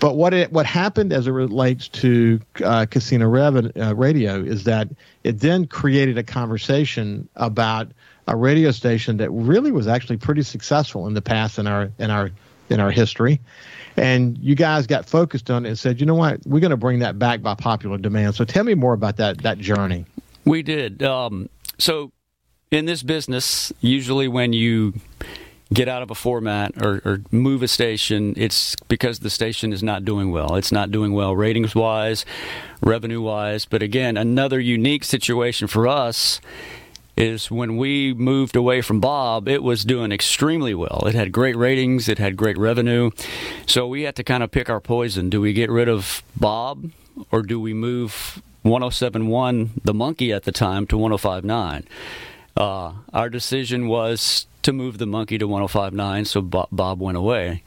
But 0.00 0.16
what 0.16 0.34
it 0.34 0.52
what 0.52 0.66
happened 0.66 1.12
as 1.12 1.28
it 1.28 1.30
relates 1.30 1.88
to 1.88 2.40
uh, 2.64 2.86
casino 2.90 3.28
rev- 3.28 3.72
uh, 3.76 3.94
radio 3.94 4.40
is 4.40 4.64
that 4.64 4.88
it 5.22 5.38
then 5.38 5.66
created 5.68 6.18
a 6.18 6.24
conversation 6.24 7.28
about 7.36 7.88
a 8.26 8.34
radio 8.34 8.72
station 8.72 9.18
that 9.18 9.30
really 9.30 9.70
was 9.70 9.86
actually 9.86 10.16
pretty 10.16 10.42
successful 10.42 11.06
in 11.06 11.14
the 11.14 11.22
past 11.22 11.58
in 11.58 11.68
our 11.68 11.92
in 12.00 12.10
our 12.10 12.30
in 12.68 12.80
our 12.80 12.90
history. 12.90 13.40
And 13.96 14.36
you 14.38 14.56
guys 14.56 14.88
got 14.88 15.06
focused 15.06 15.50
on 15.50 15.66
it 15.66 15.70
and 15.70 15.78
said, 15.78 16.00
you 16.00 16.06
know 16.06 16.14
what, 16.14 16.40
we're 16.46 16.60
going 16.60 16.70
to 16.70 16.76
bring 16.76 16.98
that 17.00 17.18
back 17.18 17.42
by 17.42 17.54
popular 17.54 17.96
demand. 17.96 18.34
So 18.34 18.44
tell 18.44 18.64
me 18.64 18.74
more 18.74 18.92
about 18.92 19.18
that 19.18 19.38
that 19.42 19.58
journey. 19.58 20.04
We 20.48 20.62
did. 20.62 21.02
Um, 21.02 21.50
so, 21.76 22.10
in 22.70 22.86
this 22.86 23.02
business, 23.02 23.70
usually 23.82 24.28
when 24.28 24.54
you 24.54 24.94
get 25.74 25.88
out 25.88 26.00
of 26.00 26.10
a 26.10 26.14
format 26.14 26.72
or, 26.82 27.02
or, 27.04 27.20
move 27.30 27.62
a 27.62 27.68
station, 27.68 28.32
it's 28.34 28.74
because 28.88 29.18
the 29.18 29.28
station 29.28 29.74
is 29.74 29.82
not 29.82 30.06
doing 30.06 30.30
well. 30.30 30.54
It's 30.54 30.72
not 30.72 30.90
doing 30.90 31.12
well 31.12 31.36
ratings 31.36 31.74
wise, 31.74 32.24
revenue 32.80 33.20
wise. 33.20 33.66
But 33.66 33.82
again, 33.82 34.16
another 34.16 34.58
unique 34.58 35.04
situation 35.04 35.68
for 35.68 35.86
us 35.86 36.40
is 37.14 37.50
when 37.50 37.76
we 37.76 38.14
moved 38.14 38.56
away 38.56 38.80
from 38.80 39.00
Bob, 39.00 39.48
it 39.48 39.62
was 39.62 39.84
doing 39.84 40.12
extremely 40.12 40.74
well. 40.74 41.02
It 41.06 41.14
had 41.14 41.30
great 41.30 41.58
ratings, 41.58 42.08
it 42.08 42.18
had 42.18 42.38
great 42.38 42.56
revenue. 42.56 43.10
So 43.66 43.86
we 43.86 44.02
had 44.02 44.16
to 44.16 44.24
kind 44.24 44.42
of 44.42 44.50
pick 44.50 44.70
our 44.70 44.80
poison. 44.80 45.28
Do 45.28 45.42
we 45.42 45.52
get 45.52 45.68
rid 45.68 45.90
of 45.90 46.22
Bob 46.38 46.90
or 47.30 47.42
do 47.42 47.60
we 47.60 47.74
move 47.74 48.40
1071 48.62 49.80
the 49.84 49.94
monkey 49.94 50.32
at 50.32 50.44
the 50.44 50.52
time 50.52 50.86
to 50.86 50.96
1059 50.96 51.86
uh, 52.58 52.92
our 53.12 53.30
decision 53.30 53.86
was 53.86 54.46
to 54.62 54.72
move 54.72 54.98
the 54.98 55.06
monkey 55.06 55.38
to 55.38 55.46
1059 55.46 56.24
so 56.24 56.42
bob 56.42 57.00
went 57.00 57.16
away. 57.16 57.62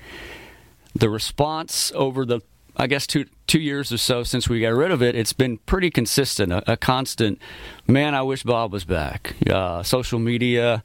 The 0.93 1.09
response 1.09 1.91
over 1.95 2.25
the 2.25 2.41
i 2.77 2.87
guess 2.87 3.05
two 3.05 3.25
two 3.47 3.59
years 3.59 3.91
or 3.91 3.97
so 3.97 4.23
since 4.23 4.47
we 4.47 4.61
got 4.61 4.69
rid 4.69 4.91
of 4.91 5.01
it 5.01 5.13
it's 5.13 5.33
been 5.33 5.57
pretty 5.57 5.89
consistent 5.89 6.53
a, 6.53 6.71
a 6.71 6.77
constant 6.77 7.37
man 7.85 8.15
i 8.15 8.21
wish 8.21 8.43
bob 8.43 8.71
was 8.71 8.85
back. 8.85 9.35
Uh, 9.49 9.83
social 9.83 10.19
media 10.19 10.83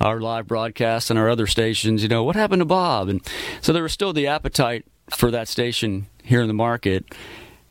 our 0.00 0.20
live 0.20 0.46
broadcasts 0.46 1.10
and 1.10 1.18
our 1.18 1.28
other 1.28 1.46
stations 1.46 2.02
you 2.02 2.08
know 2.08 2.24
what 2.24 2.36
happened 2.36 2.60
to 2.60 2.66
bob? 2.66 3.08
And 3.08 3.20
so 3.60 3.72
there 3.72 3.82
was 3.82 3.92
still 3.92 4.12
the 4.12 4.26
appetite 4.26 4.84
for 5.10 5.30
that 5.30 5.48
station 5.48 6.06
here 6.24 6.40
in 6.40 6.48
the 6.48 6.54
market 6.54 7.04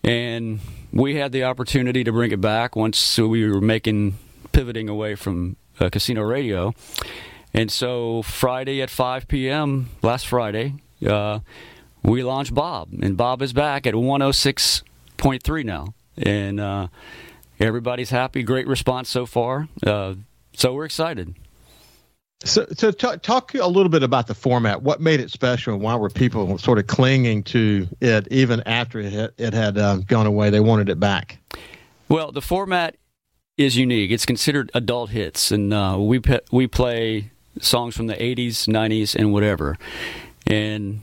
and 0.03 0.60
we 0.91 1.15
had 1.15 1.31
the 1.31 1.43
opportunity 1.43 2.03
to 2.03 2.12
bring 2.12 2.31
it 2.31 2.41
back 2.41 2.75
once 2.75 3.17
we 3.17 3.48
were 3.50 3.62
making 3.62 4.17
pivoting 4.51 4.89
away 4.89 5.15
from 5.15 5.55
uh, 5.79 5.89
casino 5.89 6.22
radio. 6.22 6.74
And 7.53 7.72
so 7.72 8.22
Friday 8.24 8.81
at 8.81 8.89
5 8.89 9.27
p.m. 9.27 9.89
last 10.01 10.27
Friday, 10.27 10.75
uh, 11.07 11.39
we 12.03 12.24
launched 12.24 12.53
Bob, 12.53 12.89
and 13.01 13.15
Bob 13.15 13.41
is 13.41 13.53
back 13.53 13.88
at 13.88 13.93
106.3 13.93 15.65
now, 15.65 15.93
and 16.17 16.60
uh, 16.60 16.88
everybody's 17.60 18.10
happy. 18.10 18.43
Great 18.43 18.67
response 18.67 19.10
so 19.10 19.25
far. 19.25 19.67
Uh, 19.86 20.15
so 20.55 20.74
we're 20.74 20.86
excited. 20.86 21.36
So, 22.43 22.65
so 22.73 22.91
talk, 22.91 23.21
talk 23.21 23.53
a 23.53 23.65
little 23.65 23.89
bit 23.89 24.03
about 24.03 24.27
the 24.27 24.33
format. 24.33 24.81
What 24.81 25.00
made 25.00 25.19
it 25.19 25.31
special, 25.31 25.73
and 25.73 25.81
why 25.81 25.95
were 25.95 26.09
people 26.09 26.57
sort 26.57 26.77
of 26.77 26.88
clinging 26.88 27.43
to 27.43 27.88
it 28.01 28.27
even 28.31 28.62
after 28.65 29.00
it 29.00 29.13
had, 29.13 29.31
it 29.38 29.53
had 29.53 29.77
uh, 29.77 29.97
gone 29.97 30.25
away? 30.25 30.50
They 30.50 30.59
wanted 30.59 30.89
it 30.89 31.00
back. 31.00 31.38
Well, 32.09 32.31
the 32.31 32.41
format 32.41 32.97
is 33.57 33.77
unique. 33.77 34.12
It's 34.12 34.25
considered 34.25 34.71
adult 34.73 35.12
hits, 35.12 35.51
and 35.51 35.73
uh, 35.73 35.95
we 36.00 36.19
pe- 36.19 36.41
we 36.51 36.67
play 36.67 37.31
songs 37.62 37.95
from 37.95 38.07
the 38.07 38.15
'80s, 38.15 38.67
'90s, 38.67 39.15
and 39.15 39.31
whatever. 39.31 39.77
And 40.45 41.01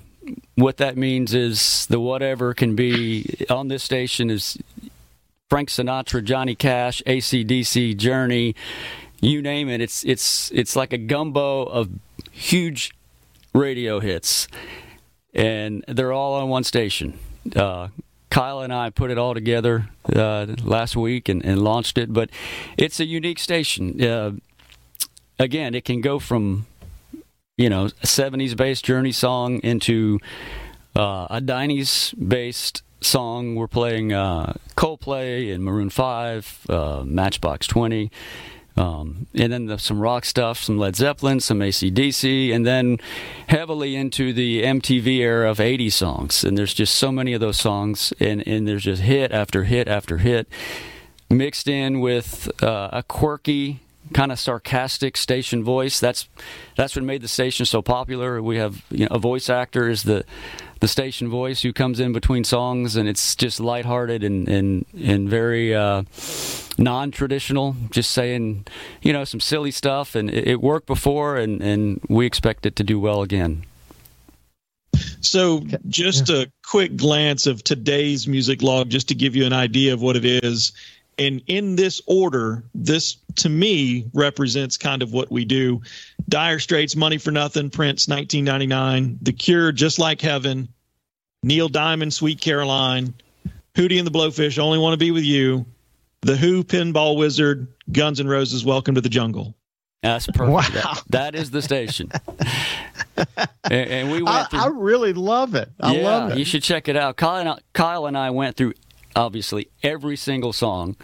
what 0.56 0.76
that 0.76 0.96
means 0.96 1.32
is 1.34 1.86
the 1.86 2.00
whatever 2.00 2.52
can 2.52 2.76
be 2.76 3.46
on 3.48 3.68
this 3.68 3.82
station 3.82 4.28
is 4.30 4.58
Frank 5.48 5.68
Sinatra, 5.68 6.22
Johnny 6.22 6.54
Cash, 6.54 7.02
ACDC, 7.06 7.96
Journey 7.96 8.54
you 9.20 9.42
name 9.42 9.68
it. 9.68 9.80
It's 9.80 10.04
it's 10.04 10.50
it's 10.52 10.74
like 10.74 10.92
a 10.92 10.98
gumbo 10.98 11.64
of 11.64 11.90
huge 12.32 12.92
radio 13.52 14.00
hits, 14.00 14.48
and 15.34 15.84
they're 15.86 16.12
all 16.12 16.34
on 16.34 16.48
one 16.48 16.64
station. 16.64 17.18
Uh, 17.54 17.88
Kyle 18.30 18.60
and 18.60 18.72
I 18.72 18.90
put 18.90 19.10
it 19.10 19.18
all 19.18 19.34
together 19.34 19.88
uh, 20.14 20.46
last 20.62 20.96
week 20.96 21.28
and, 21.28 21.44
and, 21.44 21.60
launched 21.62 21.98
it. 21.98 22.12
But 22.12 22.30
it's 22.76 23.00
a 23.00 23.04
unique 23.04 23.40
station. 23.40 24.00
Uh, 24.00 24.32
again, 25.38 25.74
it 25.74 25.84
can 25.84 26.00
go 26.00 26.18
from 26.18 26.66
you 27.56 27.68
know 27.68 27.86
'70s 28.02 28.56
based 28.56 28.84
Journey 28.84 29.12
song 29.12 29.58
into 29.60 30.18
uh, 30.96 31.26
a 31.28 31.40
'90s 31.40 32.14
based 32.28 32.82
song. 33.00 33.56
We're 33.56 33.68
playing 33.68 34.12
uh, 34.12 34.54
Coldplay 34.76 35.52
and 35.52 35.64
Maroon 35.64 35.90
Five, 35.90 36.64
uh, 36.68 37.02
Matchbox 37.04 37.66
Twenty. 37.66 38.10
Um, 38.76 39.26
and 39.34 39.52
then 39.52 39.66
the, 39.66 39.78
some 39.78 40.00
rock 40.00 40.24
stuff, 40.24 40.62
some 40.62 40.78
Led 40.78 40.96
Zeppelin, 40.96 41.40
some 41.40 41.58
ACDC, 41.58 42.54
and 42.54 42.66
then 42.66 42.98
heavily 43.48 43.96
into 43.96 44.32
the 44.32 44.62
MTV 44.62 45.18
era 45.18 45.50
of 45.50 45.60
80 45.60 45.90
songs. 45.90 46.44
And 46.44 46.56
there's 46.56 46.74
just 46.74 46.94
so 46.94 47.12
many 47.12 47.32
of 47.32 47.40
those 47.40 47.58
songs, 47.58 48.12
and, 48.20 48.46
and 48.46 48.66
there's 48.66 48.84
just 48.84 49.02
hit 49.02 49.32
after 49.32 49.64
hit 49.64 49.88
after 49.88 50.18
hit, 50.18 50.48
mixed 51.28 51.68
in 51.68 52.00
with 52.00 52.50
uh, 52.62 52.88
a 52.92 53.02
quirky, 53.02 53.80
kind 54.12 54.32
of 54.32 54.38
sarcastic 54.38 55.16
station 55.16 55.62
voice. 55.62 56.00
That's 56.00 56.28
that's 56.76 56.96
what 56.96 57.04
made 57.04 57.22
the 57.22 57.28
station 57.28 57.66
so 57.66 57.82
popular. 57.82 58.42
We 58.42 58.56
have 58.56 58.82
you 58.90 59.06
know, 59.06 59.14
a 59.14 59.18
voice 59.18 59.48
actor 59.48 59.88
is 59.88 60.04
the 60.04 60.24
the 60.80 60.88
station 60.88 61.28
voice 61.28 61.62
who 61.62 61.72
comes 61.72 62.00
in 62.00 62.12
between 62.12 62.42
songs, 62.42 62.96
and 62.96 63.08
it's 63.08 63.36
just 63.36 63.60
lighthearted 63.60 64.24
and 64.24 64.48
and 64.48 64.86
and 64.98 65.28
very 65.28 65.74
uh, 65.74 66.02
non-traditional. 66.78 67.76
Just 67.90 68.10
saying, 68.10 68.66
you 69.02 69.12
know, 69.12 69.24
some 69.24 69.40
silly 69.40 69.70
stuff, 69.70 70.14
and 70.14 70.30
it, 70.30 70.48
it 70.48 70.60
worked 70.60 70.86
before, 70.86 71.36
and 71.36 71.62
and 71.62 72.00
we 72.08 72.26
expect 72.26 72.66
it 72.66 72.76
to 72.76 72.84
do 72.84 72.98
well 72.98 73.22
again. 73.22 73.64
So, 75.20 75.62
just 75.88 76.30
a 76.30 76.50
quick 76.66 76.96
glance 76.96 77.46
of 77.46 77.62
today's 77.62 78.26
music 78.26 78.62
log, 78.62 78.88
just 78.88 79.08
to 79.08 79.14
give 79.14 79.36
you 79.36 79.44
an 79.44 79.52
idea 79.52 79.92
of 79.92 80.00
what 80.00 80.16
it 80.16 80.24
is. 80.24 80.72
And 81.18 81.42
in 81.46 81.76
this 81.76 82.00
order, 82.06 82.64
this 82.74 83.18
to 83.36 83.48
me 83.48 84.06
represents 84.14 84.76
kind 84.76 85.02
of 85.02 85.12
what 85.12 85.30
we 85.30 85.44
do. 85.44 85.82
Dire 86.28 86.58
Straits, 86.58 86.96
Money 86.96 87.18
for 87.18 87.30
Nothing, 87.30 87.70
Prince, 87.70 88.08
1999, 88.08 89.18
The 89.22 89.32
Cure, 89.32 89.72
Just 89.72 89.98
Like 89.98 90.20
Heaven, 90.20 90.68
Neil 91.42 91.68
Diamond, 91.68 92.14
Sweet 92.14 92.40
Caroline, 92.40 93.12
Hootie 93.74 93.98
and 93.98 94.06
the 94.06 94.10
Blowfish, 94.10 94.58
Only 94.58 94.78
Want 94.78 94.94
to 94.94 94.98
Be 94.98 95.10
With 95.10 95.24
You, 95.24 95.66
The 96.22 96.36
Who, 96.36 96.64
Pinball 96.64 97.16
Wizard, 97.16 97.66
Guns 97.92 98.20
N' 98.20 98.28
Roses, 98.28 98.64
Welcome 98.64 98.94
to 98.94 99.00
the 99.00 99.08
Jungle. 99.08 99.54
That's 100.02 100.26
perfect. 100.28 100.50
Wow. 100.50 100.60
That, 100.60 101.02
that 101.10 101.34
is 101.34 101.50
the 101.50 101.60
station. 101.60 102.10
and, 103.16 103.90
and, 103.90 104.10
we 104.10 104.22
went 104.22 104.28
I, 104.28 104.44
through, 104.44 104.60
I 104.60 104.66
really 104.68 105.12
love 105.12 105.54
it. 105.54 105.70
I 105.78 105.94
yeah, 105.94 106.02
love 106.02 106.32
it. 106.32 106.38
You 106.38 106.44
should 106.44 106.62
check 106.62 106.88
it 106.88 106.96
out. 106.96 107.16
Kyle 107.16 107.40
and, 107.40 107.48
I, 107.48 107.58
Kyle 107.74 108.06
and 108.06 108.16
I 108.16 108.30
went 108.30 108.56
through 108.56 108.72
obviously 109.16 109.68
every 109.82 110.16
single 110.16 110.52
song, 110.52 110.96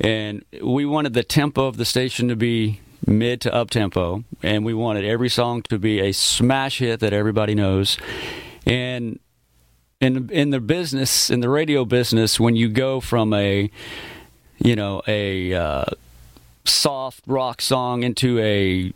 and 0.00 0.44
we 0.62 0.84
wanted 0.84 1.14
the 1.14 1.24
tempo 1.24 1.66
of 1.66 1.76
the 1.76 1.84
station 1.84 2.28
to 2.28 2.36
be 2.36 2.80
mid 3.06 3.40
to 3.42 3.54
up 3.54 3.70
tempo, 3.70 4.24
and 4.42 4.64
we 4.64 4.74
wanted 4.74 5.04
every 5.04 5.28
song 5.28 5.62
to 5.62 5.78
be 5.78 6.00
a 6.00 6.12
smash 6.12 6.78
hit 6.78 7.00
that 7.00 7.12
everybody 7.12 7.54
knows. 7.54 7.98
And 8.66 9.18
in 10.00 10.30
in 10.30 10.50
the 10.50 10.60
business, 10.60 11.30
in 11.30 11.40
the 11.40 11.48
radio 11.48 11.84
business, 11.84 12.38
when 12.38 12.56
you 12.56 12.68
go 12.68 13.00
from 13.00 13.32
a 13.32 13.70
you 14.58 14.76
know 14.76 15.02
a 15.06 15.54
uh, 15.54 15.84
soft 16.64 17.22
rock 17.26 17.60
song 17.60 18.02
into 18.02 18.38
a 18.38 18.92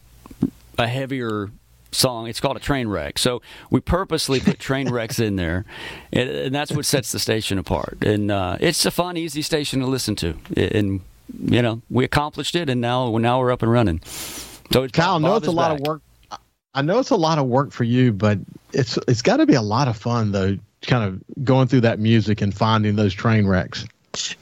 a 0.78 0.86
heavier 0.86 1.50
song. 1.92 2.26
It's 2.26 2.40
called 2.40 2.56
a 2.56 2.60
train 2.60 2.88
wreck. 2.88 3.18
So 3.18 3.42
we 3.70 3.80
purposely 3.80 4.40
put 4.40 4.58
train 4.58 4.90
wrecks 4.90 5.18
in 5.18 5.36
there, 5.36 5.64
and, 6.12 6.28
and, 6.28 6.54
that's 6.54 6.72
what 6.72 6.84
sets 6.84 7.12
the 7.12 7.18
station 7.18 7.58
apart. 7.58 7.98
And 8.02 8.30
uh, 8.30 8.56
it's 8.60 8.84
a 8.84 8.90
fun, 8.90 9.16
easy 9.16 9.42
station 9.42 9.80
to 9.80 9.86
listen 9.86 10.16
to. 10.16 10.36
And 10.56 11.00
you 11.40 11.62
know, 11.62 11.82
we 11.90 12.04
accomplished 12.04 12.54
it, 12.56 12.68
and 12.68 12.80
now 12.80 13.16
now 13.18 13.40
we're 13.40 13.52
up 13.52 13.62
and 13.62 13.70
running. 13.70 14.00
So 14.04 14.88
Kyle, 14.88 15.16
I 15.16 15.18
know 15.18 15.36
it's 15.36 15.46
a 15.46 15.52
lot 15.52 15.72
of 15.72 15.80
work. 15.80 16.02
I 16.74 16.82
know 16.82 16.98
it's 16.98 17.10
a 17.10 17.16
lot 17.16 17.38
of 17.38 17.46
work 17.46 17.70
for 17.70 17.84
you, 17.84 18.12
but 18.12 18.38
it's 18.72 18.98
it's 19.08 19.22
got 19.22 19.38
to 19.38 19.46
be 19.46 19.54
a 19.54 19.62
lot 19.62 19.88
of 19.88 19.96
fun 19.96 20.32
though, 20.32 20.56
kind 20.82 21.04
of 21.04 21.44
going 21.44 21.68
through 21.68 21.82
that 21.82 21.98
music 21.98 22.40
and 22.40 22.54
finding 22.54 22.96
those 22.96 23.12
train 23.12 23.46
wrecks. 23.46 23.84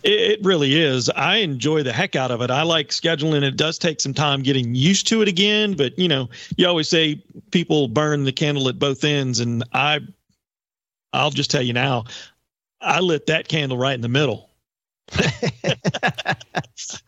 It 0.03 0.41
really 0.45 0.81
is. 0.81 1.09
I 1.11 1.37
enjoy 1.37 1.83
the 1.85 1.93
heck 1.93 2.17
out 2.17 2.33
of 2.33 2.43
it. 2.43 2.51
I 2.51 2.63
like 2.63 2.89
scheduling. 2.89 3.43
It 3.43 3.57
does 3.57 3.79
take 3.79 4.01
some 4.01 4.15
time 4.15 4.43
getting 4.43 4.75
used 4.75 5.07
to 5.09 5.23
it 5.23 5.29
again, 5.29 5.75
but 5.75 5.97
you 5.99 6.09
know, 6.09 6.29
you 6.57 6.67
always 6.67 6.89
say 6.89 7.23
people 7.53 7.87
burn 7.87 8.25
the 8.25 8.33
candle 8.33 8.69
at 8.69 8.79
both 8.79 9.05
ends, 9.05 9.39
and 9.39 9.63
I, 9.73 10.01
I'll 11.13 11.31
just 11.31 11.51
tell 11.51 11.63
you 11.63 11.73
now, 11.73 12.05
I 12.81 13.01
lit 13.01 13.27
that 13.27 13.47
candle 13.49 13.79
right 13.79 13.95
in 13.95 14.01
the 14.01 14.09
middle. 14.09 14.51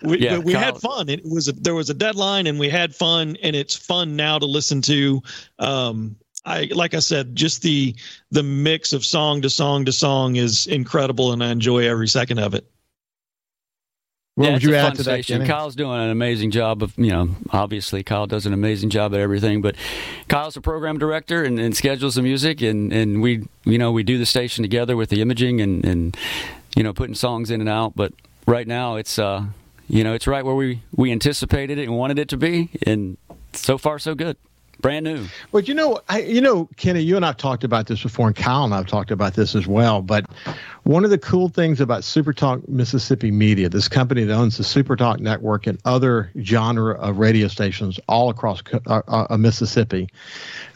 we 0.02 0.18
yeah, 0.18 0.38
we 0.38 0.52
had 0.52 0.76
fun. 0.76 1.08
It 1.08 1.24
was 1.24 1.48
a, 1.48 1.52
there 1.52 1.74
was 1.74 1.90
a 1.90 1.94
deadline, 1.94 2.46
and 2.46 2.58
we 2.58 2.68
had 2.68 2.94
fun, 2.94 3.36
and 3.42 3.56
it's 3.56 3.74
fun 3.76 4.14
now 4.16 4.38
to 4.38 4.46
listen 4.46 4.82
to. 4.82 5.20
Um, 5.58 6.16
I 6.44 6.68
like 6.72 6.94
I 6.94 6.98
said, 6.98 7.36
just 7.36 7.62
the 7.62 7.94
the 8.30 8.42
mix 8.42 8.92
of 8.92 9.04
song 9.04 9.42
to 9.42 9.50
song 9.50 9.84
to 9.84 9.92
song 9.92 10.36
is 10.36 10.66
incredible, 10.66 11.32
and 11.32 11.42
I 11.42 11.50
enjoy 11.50 11.88
every 11.88 12.08
second 12.08 12.38
of 12.38 12.54
it. 12.54 12.66
What 14.34 14.46
yeah, 14.46 14.52
would 14.54 14.62
you 14.62 14.74
add 14.74 14.94
to 14.94 15.02
station. 15.02 15.40
that? 15.40 15.46
Kyle's 15.46 15.76
doing 15.76 15.92
an 16.00 16.08
amazing 16.08 16.52
job 16.52 16.82
of, 16.82 16.94
you 16.96 17.10
know, 17.10 17.28
obviously 17.50 18.02
Kyle 18.02 18.26
does 18.26 18.46
an 18.46 18.54
amazing 18.54 18.88
job 18.88 19.12
at 19.12 19.20
everything, 19.20 19.60
but 19.60 19.76
Kyle's 20.28 20.56
a 20.56 20.62
program 20.62 20.98
director 20.98 21.44
and, 21.44 21.60
and 21.60 21.76
schedules 21.76 22.14
the 22.14 22.22
music, 22.22 22.62
and, 22.62 22.90
and 22.94 23.20
we, 23.20 23.46
you 23.64 23.76
know, 23.76 23.92
we 23.92 24.02
do 24.02 24.16
the 24.16 24.24
station 24.24 24.62
together 24.62 24.96
with 24.96 25.10
the 25.10 25.20
imaging 25.20 25.60
and, 25.60 25.84
and, 25.84 26.16
you 26.74 26.82
know, 26.82 26.94
putting 26.94 27.14
songs 27.14 27.50
in 27.50 27.60
and 27.60 27.68
out. 27.68 27.94
But 27.94 28.14
right 28.46 28.66
now, 28.66 28.96
it's, 28.96 29.18
uh, 29.18 29.44
you 29.86 30.02
know, 30.02 30.14
it's 30.14 30.26
right 30.26 30.42
where 30.46 30.54
we 30.54 30.80
we 30.96 31.12
anticipated 31.12 31.76
it 31.76 31.82
and 31.82 31.98
wanted 31.98 32.18
it 32.18 32.30
to 32.30 32.38
be, 32.38 32.70
and 32.86 33.18
so 33.52 33.76
far 33.76 33.98
so 33.98 34.14
good 34.14 34.38
brand 34.82 35.04
new. 35.04 35.26
But 35.52 35.68
you 35.68 35.74
know, 35.74 36.00
I, 36.08 36.20
you 36.20 36.40
know, 36.40 36.68
Kenny, 36.76 37.00
you 37.00 37.16
and 37.16 37.24
I've 37.24 37.38
talked 37.38 37.64
about 37.64 37.86
this 37.86 38.02
before, 38.02 38.26
and 38.26 38.36
Kyle 38.36 38.64
and 38.64 38.74
I've 38.74 38.86
talked 38.86 39.10
about 39.10 39.34
this 39.34 39.54
as 39.54 39.66
well. 39.66 40.02
But 40.02 40.26
one 40.82 41.04
of 41.04 41.10
the 41.10 41.18
cool 41.18 41.48
things 41.48 41.80
about 41.80 42.02
SuperTalk 42.02 42.68
Mississippi 42.68 43.30
Media, 43.30 43.68
this 43.68 43.88
company 43.88 44.24
that 44.24 44.34
owns 44.34 44.58
the 44.58 44.64
SuperTalk 44.64 45.20
network 45.20 45.66
and 45.66 45.78
other 45.84 46.30
genre 46.42 46.94
of 46.96 47.18
radio 47.18 47.48
stations 47.48 47.98
all 48.08 48.28
across 48.28 48.62
uh, 48.86 49.02
uh, 49.08 49.36
Mississippi, 49.38 50.08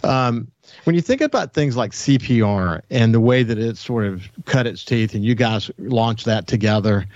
um, 0.04 0.50
when 0.84 0.94
you 0.94 1.02
think 1.02 1.20
about 1.20 1.52
things 1.52 1.76
like 1.76 1.92
CPR 1.92 2.82
and 2.90 3.12
the 3.12 3.20
way 3.20 3.42
that 3.42 3.58
it 3.58 3.76
sort 3.76 4.04
of 4.04 4.28
cut 4.44 4.66
its 4.66 4.84
teeth, 4.84 5.14
and 5.14 5.24
you 5.24 5.34
guys 5.34 5.70
launched 5.78 6.24
that 6.26 6.46
together 6.46 7.06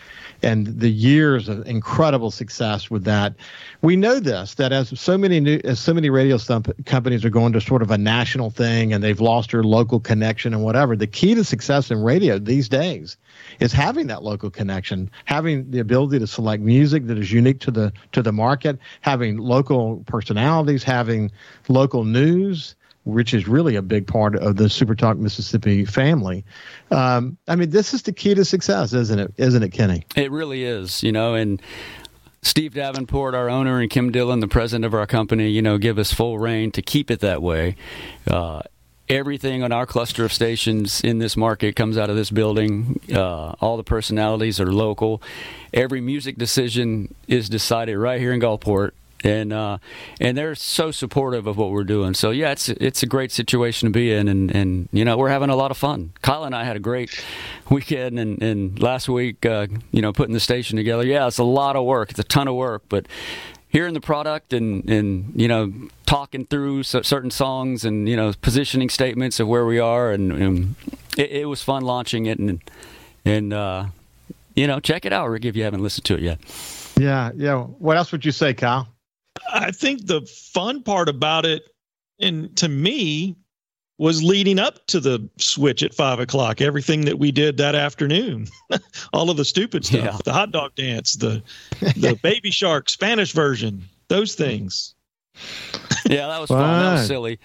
and 0.42 0.66
the 0.66 0.90
years 0.90 1.48
of 1.48 1.66
incredible 1.66 2.30
success 2.30 2.90
with 2.90 3.04
that. 3.04 3.34
We 3.82 3.96
know 3.96 4.20
this 4.20 4.54
that 4.54 4.72
as 4.72 4.98
so 4.98 5.16
many 5.18 5.40
new, 5.40 5.60
as 5.64 5.78
so 5.78 5.94
many 5.94 6.10
radio 6.10 6.36
stump, 6.36 6.70
companies 6.86 7.24
are 7.24 7.30
going 7.30 7.52
to 7.52 7.60
sort 7.60 7.82
of 7.82 7.90
a 7.90 7.98
national 7.98 8.50
thing 8.50 8.92
and 8.92 9.02
they've 9.02 9.20
lost 9.20 9.52
their 9.52 9.62
local 9.62 10.00
connection 10.00 10.54
and 10.54 10.62
whatever. 10.62 10.96
The 10.96 11.06
key 11.06 11.34
to 11.34 11.44
success 11.44 11.90
in 11.90 12.02
radio 12.02 12.38
these 12.38 12.68
days 12.68 13.16
is 13.60 13.72
having 13.72 14.06
that 14.08 14.22
local 14.22 14.50
connection, 14.50 15.10
having 15.24 15.70
the 15.70 15.78
ability 15.78 16.18
to 16.18 16.26
select 16.26 16.62
music 16.62 17.06
that 17.06 17.18
is 17.18 17.32
unique 17.32 17.60
to 17.60 17.70
the 17.70 17.92
to 18.12 18.22
the 18.22 18.32
market, 18.32 18.78
having 19.00 19.38
local 19.38 20.02
personalities, 20.06 20.82
having 20.82 21.30
local 21.68 22.04
news 22.04 22.74
which 23.10 23.34
is 23.34 23.48
really 23.48 23.76
a 23.76 23.82
big 23.82 24.06
part 24.06 24.36
of 24.36 24.56
the 24.56 24.68
Super 24.68 24.94
Talk 24.94 25.16
Mississippi 25.16 25.84
family. 25.84 26.44
Um, 26.90 27.36
I 27.48 27.56
mean, 27.56 27.70
this 27.70 27.94
is 27.94 28.02
the 28.02 28.12
key 28.12 28.34
to 28.34 28.44
success, 28.44 28.92
isn't 28.92 29.18
it? 29.18 29.34
Isn't 29.36 29.62
it, 29.62 29.70
Kenny? 29.70 30.04
It 30.16 30.30
really 30.30 30.64
is. 30.64 31.02
You 31.02 31.12
know, 31.12 31.34
and 31.34 31.60
Steve 32.42 32.74
Davenport, 32.74 33.34
our 33.34 33.50
owner, 33.50 33.80
and 33.80 33.90
Kim 33.90 34.10
Dillon, 34.10 34.40
the 34.40 34.48
president 34.48 34.84
of 34.84 34.94
our 34.94 35.06
company, 35.06 35.48
you 35.48 35.62
know, 35.62 35.78
give 35.78 35.98
us 35.98 36.12
full 36.12 36.38
reign 36.38 36.70
to 36.72 36.82
keep 36.82 37.10
it 37.10 37.20
that 37.20 37.42
way. 37.42 37.76
Uh, 38.26 38.62
everything 39.10 39.62
on 39.62 39.72
our 39.72 39.84
cluster 39.84 40.24
of 40.24 40.32
stations 40.32 41.00
in 41.02 41.18
this 41.18 41.36
market 41.36 41.74
comes 41.74 41.98
out 41.98 42.08
of 42.08 42.16
this 42.16 42.30
building. 42.30 43.00
Uh, 43.12 43.50
all 43.60 43.76
the 43.76 43.84
personalities 43.84 44.60
are 44.60 44.72
local. 44.72 45.20
Every 45.74 46.00
music 46.00 46.38
decision 46.38 47.14
is 47.26 47.48
decided 47.48 47.98
right 47.98 48.20
here 48.20 48.32
in 48.32 48.40
Gulfport 48.40 48.92
and 49.24 49.52
uh, 49.52 49.78
and 50.20 50.36
they're 50.36 50.54
so 50.54 50.90
supportive 50.90 51.46
of 51.46 51.56
what 51.56 51.70
we're 51.70 51.84
doing. 51.84 52.14
So 52.14 52.30
yeah, 52.30 52.52
it's 52.52 52.68
it's 52.68 53.02
a 53.02 53.06
great 53.06 53.32
situation 53.32 53.88
to 53.88 53.92
be 53.92 54.12
in, 54.12 54.28
and, 54.28 54.54
and 54.54 54.88
you 54.92 55.04
know 55.04 55.16
we're 55.16 55.28
having 55.28 55.50
a 55.50 55.56
lot 55.56 55.70
of 55.70 55.76
fun. 55.76 56.12
Kyle 56.22 56.44
and 56.44 56.54
I 56.54 56.64
had 56.64 56.76
a 56.76 56.80
great 56.80 57.22
weekend, 57.70 58.18
and, 58.18 58.42
and 58.42 58.80
last 58.80 59.08
week, 59.08 59.44
uh, 59.44 59.66
you 59.92 60.02
know, 60.02 60.12
putting 60.12 60.34
the 60.34 60.40
station 60.40 60.76
together. 60.76 61.04
Yeah, 61.04 61.26
it's 61.26 61.38
a 61.38 61.44
lot 61.44 61.76
of 61.76 61.84
work. 61.84 62.10
It's 62.10 62.20
a 62.20 62.24
ton 62.24 62.48
of 62.48 62.54
work, 62.54 62.82
but 62.88 63.06
hearing 63.68 63.94
the 63.94 64.00
product 64.00 64.52
and 64.52 64.88
and 64.90 65.32
you 65.34 65.48
know 65.48 65.72
talking 66.06 66.44
through 66.44 66.82
certain 66.82 67.30
songs 67.30 67.84
and 67.84 68.08
you 68.08 68.16
know 68.16 68.32
positioning 68.42 68.88
statements 68.88 69.40
of 69.40 69.48
where 69.48 69.64
we 69.64 69.78
are, 69.78 70.12
and, 70.12 70.32
and 70.32 70.74
it, 71.16 71.30
it, 71.30 71.44
was 71.46 71.62
fun 71.62 71.82
launching 71.82 72.26
it, 72.26 72.38
and 72.38 72.60
and 73.24 73.52
uh, 73.52 73.86
you 74.54 74.66
know 74.66 74.80
check 74.80 75.04
it 75.04 75.12
out, 75.12 75.28
Rick, 75.28 75.44
if 75.44 75.56
you 75.56 75.62
haven't 75.62 75.82
listened 75.82 76.04
to 76.06 76.14
it 76.14 76.20
yet. 76.20 76.38
Yeah, 76.98 77.30
yeah. 77.34 77.62
What 77.62 77.96
else 77.96 78.12
would 78.12 78.24
you 78.24 78.32
say, 78.32 78.52
Kyle? 78.52 78.88
I 79.52 79.70
think 79.70 80.06
the 80.06 80.22
fun 80.22 80.82
part 80.82 81.08
about 81.08 81.46
it, 81.46 81.62
and 82.20 82.54
to 82.56 82.68
me, 82.68 83.36
was 84.00 84.22
leading 84.22 84.58
up 84.58 84.86
to 84.86 84.98
the 84.98 85.28
switch 85.36 85.82
at 85.82 85.92
five 85.92 86.20
o'clock. 86.20 86.62
Everything 86.62 87.04
that 87.04 87.18
we 87.18 87.30
did 87.30 87.58
that 87.58 87.74
afternoon, 87.74 88.48
all 89.12 89.28
of 89.28 89.36
the 89.36 89.44
stupid 89.44 89.84
stuff, 89.84 90.02
yeah. 90.02 90.18
the 90.24 90.32
hot 90.32 90.50
dog 90.50 90.74
dance, 90.74 91.14
the 91.14 91.42
the 91.80 92.18
baby 92.22 92.50
shark 92.50 92.88
Spanish 92.88 93.32
version, 93.32 93.84
those 94.08 94.34
things. 94.34 94.94
yeah, 96.06 96.26
that 96.26 96.40
was 96.40 96.48
fun. 96.48 96.82
That 96.82 96.92
was 96.92 97.06
silly. 97.06 97.38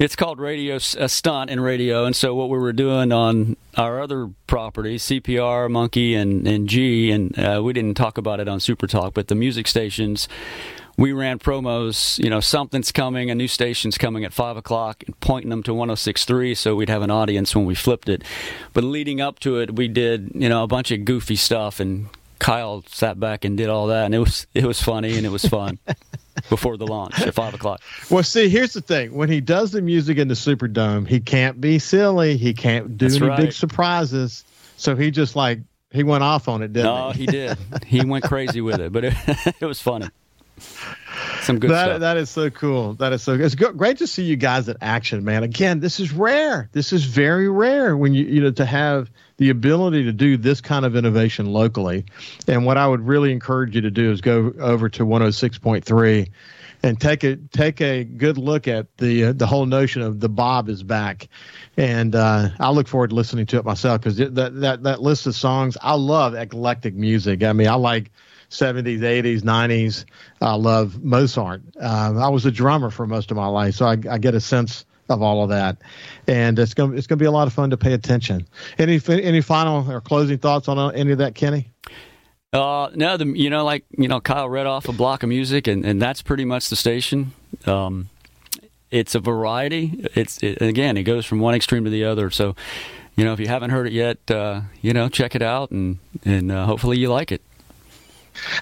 It's 0.00 0.16
called 0.16 0.40
radio 0.40 0.76
a 0.76 1.08
stunt 1.08 1.48
in 1.48 1.60
radio, 1.60 2.04
and 2.04 2.16
so 2.16 2.34
what 2.34 2.48
we 2.48 2.58
were 2.58 2.72
doing 2.72 3.12
on 3.12 3.56
our 3.76 4.00
other 4.00 4.30
properties, 4.48 5.04
CPR, 5.04 5.70
Monkey, 5.70 6.14
and 6.14 6.44
and 6.46 6.68
G, 6.68 7.12
and 7.12 7.38
uh, 7.38 7.60
we 7.62 7.72
didn't 7.72 7.94
talk 7.94 8.18
about 8.18 8.40
it 8.40 8.48
on 8.48 8.58
Super 8.58 8.88
Talk, 8.88 9.14
but 9.14 9.28
the 9.28 9.36
music 9.36 9.68
stations 9.68 10.26
we 11.00 11.12
ran 11.12 11.38
promos, 11.38 12.22
you 12.22 12.28
know, 12.28 12.40
something's 12.40 12.92
coming, 12.92 13.30
a 13.30 13.34
new 13.34 13.48
station's 13.48 13.96
coming 13.96 14.22
at 14.22 14.34
5 14.34 14.58
o'clock, 14.58 15.02
and 15.06 15.18
pointing 15.20 15.48
them 15.48 15.62
to 15.62 15.72
106.3 15.72 16.54
so 16.54 16.76
we'd 16.76 16.90
have 16.90 17.00
an 17.00 17.10
audience 17.10 17.56
when 17.56 17.64
we 17.64 17.74
flipped 17.74 18.06
it. 18.10 18.22
But 18.74 18.84
leading 18.84 19.18
up 19.18 19.38
to 19.40 19.58
it, 19.60 19.76
we 19.76 19.88
did, 19.88 20.32
you 20.34 20.50
know, 20.50 20.62
a 20.62 20.66
bunch 20.66 20.90
of 20.90 21.06
goofy 21.06 21.36
stuff, 21.36 21.80
and 21.80 22.08
Kyle 22.38 22.84
sat 22.86 23.18
back 23.18 23.46
and 23.46 23.56
did 23.56 23.70
all 23.70 23.86
that, 23.86 24.04
and 24.04 24.14
it 24.14 24.18
was 24.18 24.46
it 24.52 24.64
was 24.64 24.82
funny 24.82 25.16
and 25.16 25.24
it 25.24 25.30
was 25.30 25.44
fun. 25.44 25.78
before 26.48 26.76
the 26.76 26.86
launch 26.86 27.20
at 27.20 27.34
five 27.34 27.52
o'clock. 27.52 27.82
Well, 28.08 28.22
see, 28.22 28.48
here's 28.48 28.72
the 28.72 28.80
thing: 28.80 29.14
when 29.14 29.28
he 29.28 29.40
does 29.40 29.72
the 29.72 29.82
music 29.82 30.16
in 30.18 30.28
the 30.28 30.34
Superdome, 30.34 31.06
he 31.06 31.20
can't 31.20 31.60
be 31.60 31.78
silly. 31.78 32.36
He 32.36 32.54
can't 32.54 32.96
do 32.96 33.06
That's 33.06 33.20
any 33.20 33.28
right. 33.28 33.40
big 33.40 33.52
surprises. 33.52 34.44
So 34.76 34.96
he 34.96 35.10
just 35.10 35.36
like 35.36 35.58
he 35.92 36.02
went 36.02 36.24
off 36.24 36.48
on 36.48 36.62
it, 36.62 36.72
didn't 36.72 36.86
no, 36.86 37.10
he? 37.10 37.26
No, 37.26 37.32
he 37.32 37.38
did. 37.38 37.58
He 37.86 38.04
went 38.04 38.24
crazy 38.24 38.60
with 38.60 38.80
it, 38.80 38.92
but 38.92 39.04
it, 39.04 39.14
it 39.60 39.66
was 39.66 39.80
funny. 39.80 40.08
Some 41.42 41.58
good 41.58 41.70
that, 41.70 41.84
stuff. 41.84 42.00
That 42.00 42.16
is 42.16 42.30
so 42.30 42.50
cool. 42.50 42.94
That 42.94 43.12
is 43.12 43.22
so 43.22 43.36
good. 43.36 43.46
It's 43.46 43.54
good, 43.54 43.76
great 43.76 43.98
to 43.98 44.06
see 44.06 44.24
you 44.24 44.36
guys 44.36 44.68
in 44.68 44.76
action, 44.80 45.24
man. 45.24 45.42
Again, 45.42 45.80
this 45.80 45.98
is 45.98 46.12
rare. 46.12 46.68
This 46.72 46.92
is 46.92 47.04
very 47.04 47.48
rare 47.48 47.96
when 47.96 48.14
you 48.14 48.24
you 48.24 48.40
know 48.40 48.50
to 48.52 48.64
have 48.64 49.10
the 49.38 49.50
ability 49.50 50.04
to 50.04 50.12
do 50.12 50.36
this 50.36 50.60
kind 50.60 50.84
of 50.84 50.94
innovation 50.96 51.46
locally. 51.46 52.04
And 52.46 52.66
what 52.66 52.76
I 52.76 52.86
would 52.86 53.00
really 53.00 53.32
encourage 53.32 53.74
you 53.74 53.80
to 53.80 53.90
do 53.90 54.12
is 54.12 54.20
go 54.20 54.52
over 54.58 54.88
to 54.90 55.04
106.3 55.04 56.30
and 56.82 57.00
take 57.00 57.24
a 57.24 57.36
take 57.36 57.80
a 57.80 58.04
good 58.04 58.38
look 58.38 58.68
at 58.68 58.96
the 58.98 59.26
uh, 59.26 59.32
the 59.32 59.46
whole 59.46 59.66
notion 59.66 60.02
of 60.02 60.20
the 60.20 60.28
Bob 60.28 60.68
is 60.68 60.82
back, 60.82 61.28
and 61.76 62.14
uh, 62.14 62.50
I 62.58 62.70
look 62.70 62.88
forward 62.88 63.10
to 63.10 63.16
listening 63.16 63.46
to 63.46 63.58
it 63.58 63.64
myself 63.64 64.00
because 64.00 64.16
that 64.16 64.34
that 64.34 64.82
that 64.82 65.02
list 65.02 65.26
of 65.26 65.34
songs 65.34 65.76
I 65.80 65.94
love 65.94 66.34
eclectic 66.34 66.94
music. 66.94 67.42
I 67.42 67.52
mean 67.52 67.68
I 67.68 67.74
like 67.74 68.10
70s, 68.50 69.00
80s, 69.00 69.40
90s. 69.40 70.04
I 70.40 70.54
love 70.54 71.02
Mozart. 71.02 71.62
Uh, 71.80 72.14
I 72.18 72.28
was 72.28 72.46
a 72.46 72.50
drummer 72.50 72.90
for 72.90 73.06
most 73.06 73.30
of 73.30 73.36
my 73.36 73.46
life, 73.46 73.74
so 73.74 73.86
I, 73.86 73.96
I 74.10 74.18
get 74.18 74.34
a 74.34 74.40
sense 74.40 74.84
of 75.08 75.22
all 75.22 75.42
of 75.42 75.50
that, 75.50 75.78
and 76.28 76.58
it's 76.58 76.72
gonna 76.74 76.96
it's 76.96 77.08
gonna 77.08 77.18
be 77.18 77.24
a 77.24 77.32
lot 77.32 77.48
of 77.48 77.52
fun 77.52 77.70
to 77.70 77.76
pay 77.76 77.92
attention. 77.92 78.46
Any 78.78 79.00
any 79.08 79.40
final 79.40 79.90
or 79.90 80.00
closing 80.00 80.38
thoughts 80.38 80.68
on 80.68 80.94
any 80.94 81.10
of 81.10 81.18
that, 81.18 81.34
Kenny? 81.34 81.70
Uh, 82.52 82.90
no, 82.94 83.16
the 83.16 83.26
you 83.26 83.50
know 83.50 83.64
like 83.64 83.84
you 83.96 84.08
know 84.08 84.20
Kyle 84.20 84.48
read 84.48 84.66
off 84.66 84.88
a 84.88 84.92
block 84.92 85.22
of 85.22 85.28
music, 85.28 85.66
and, 85.66 85.84
and 85.84 86.00
that's 86.00 86.22
pretty 86.22 86.44
much 86.44 86.68
the 86.68 86.76
station. 86.76 87.32
Um, 87.66 88.08
it's 88.90 89.14
a 89.14 89.20
variety. 89.20 90.04
It's 90.14 90.42
it, 90.42 90.60
again, 90.60 90.96
it 90.96 91.04
goes 91.04 91.26
from 91.26 91.38
one 91.40 91.54
extreme 91.54 91.84
to 91.84 91.90
the 91.90 92.04
other. 92.04 92.30
So, 92.30 92.56
you 93.16 93.24
know, 93.24 93.32
if 93.32 93.40
you 93.40 93.46
haven't 93.46 93.70
heard 93.70 93.86
it 93.86 93.92
yet, 93.92 94.18
uh, 94.30 94.62
you 94.80 94.92
know, 94.92 95.08
check 95.08 95.34
it 95.34 95.42
out, 95.42 95.70
and 95.70 95.98
and 96.24 96.50
uh, 96.50 96.66
hopefully 96.66 96.98
you 96.98 97.08
like 97.08 97.30
it. 97.30 97.42